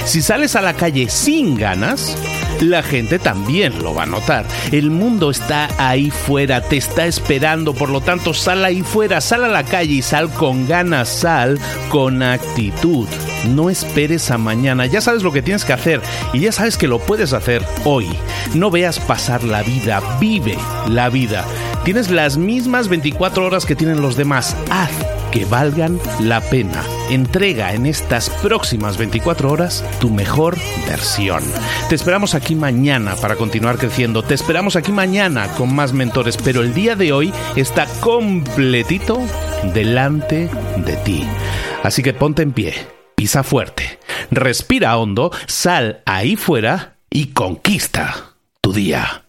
Si 0.06 0.24
sales 0.24 0.56
a 0.56 0.62
la 0.62 0.74
calle 0.74 1.10
sin 1.10 1.56
ganas, 1.56 2.18
la 2.60 2.84
gente 2.84 3.20
también 3.20 3.82
lo 3.82 3.94
va 3.94 4.04
a 4.04 4.08
notar. 4.08 4.46
El 4.72 4.92
mundo 4.92 5.32
está 5.32 5.70
ahí 5.78 6.12
fuera, 6.12 6.62
te 6.62 6.78
está 6.78 7.06
esperando, 7.06 7.74
por 7.74 7.90
lo 7.90 8.02
tanto 8.02 8.34
sal 8.34 8.66
ahí 8.66 8.82
fuera, 8.82 9.22
sal 9.22 9.44
a 9.44 9.48
la 9.48 9.64
calle 9.64 9.96
y 9.96 10.02
sal 10.02 10.30
con 10.30 10.68
ganas, 10.68 11.10
sal 11.10 11.60
con 11.90 12.22
actitud. 12.24 13.08
No 13.48 13.70
esperes 13.70 14.32
a 14.32 14.38
mañana, 14.38 14.86
ya 14.86 15.02
sabes 15.02 15.24
lo 15.24 15.32
que 15.32 15.42
tienes 15.42 15.66
que 15.66 15.74
hacer 15.74 16.02
y 16.34 16.40
ya 16.40 16.52
sabes 16.52 16.78
que 16.78 16.88
lo 16.88 17.00
puedes 17.00 17.34
hacer 17.34 17.64
hoy. 17.86 18.08
No 18.54 18.72
veas 18.72 19.00
pasar 19.00 19.44
la 19.44 19.64
vida, 19.64 20.02
vive 20.20 20.58
la 20.88 21.10
vida. 21.10 21.46
Tienes 21.84 22.12
las 22.12 22.38
mismas 22.38 22.90
24 22.90 23.46
horas 23.46 23.66
que 23.66 23.76
tienen 23.76 24.02
los 24.02 24.18
demás. 24.18 24.56
Haz 24.70 25.19
que 25.32 25.46
valgan 25.46 26.00
la 26.20 26.42
pena. 26.42 26.84
Entrega 27.10 27.74
en 27.74 27.86
estas 27.86 28.30
próximas 28.30 28.98
24 28.98 29.52
horas 29.52 29.84
tu 30.00 30.10
mejor 30.10 30.58
versión. 30.88 31.44
Te 31.88 31.96
esperamos 31.96 32.36
aquí 32.36 32.56
mañana 32.56 33.16
para 33.16 33.36
continuar 33.36 33.78
creciendo. 33.78 34.24
Te 34.24 34.34
esperamos 34.34 34.76
aquí 34.76 34.92
mañana 34.92 35.48
con 35.54 35.74
más 35.74 35.94
mentores, 35.94 36.38
pero 36.38 36.62
el 36.62 36.74
día 36.74 36.96
de 36.96 37.12
hoy 37.12 37.34
está 37.56 37.86
completito 38.00 39.20
delante 39.74 40.50
de 40.78 40.96
ti. 40.98 41.24
Así 41.84 42.04
que 42.04 42.14
ponte 42.14 42.42
en 42.42 42.52
pie, 42.52 42.74
pisa 43.16 43.44
fuerte, 43.44 44.00
respira 44.32 44.98
hondo, 44.98 45.32
sal 45.48 46.02
ahí 46.06 46.36
fuera 46.36 46.98
y 47.10 47.28
conquista 47.28 48.36
tu 48.62 48.74
día. 48.74 49.29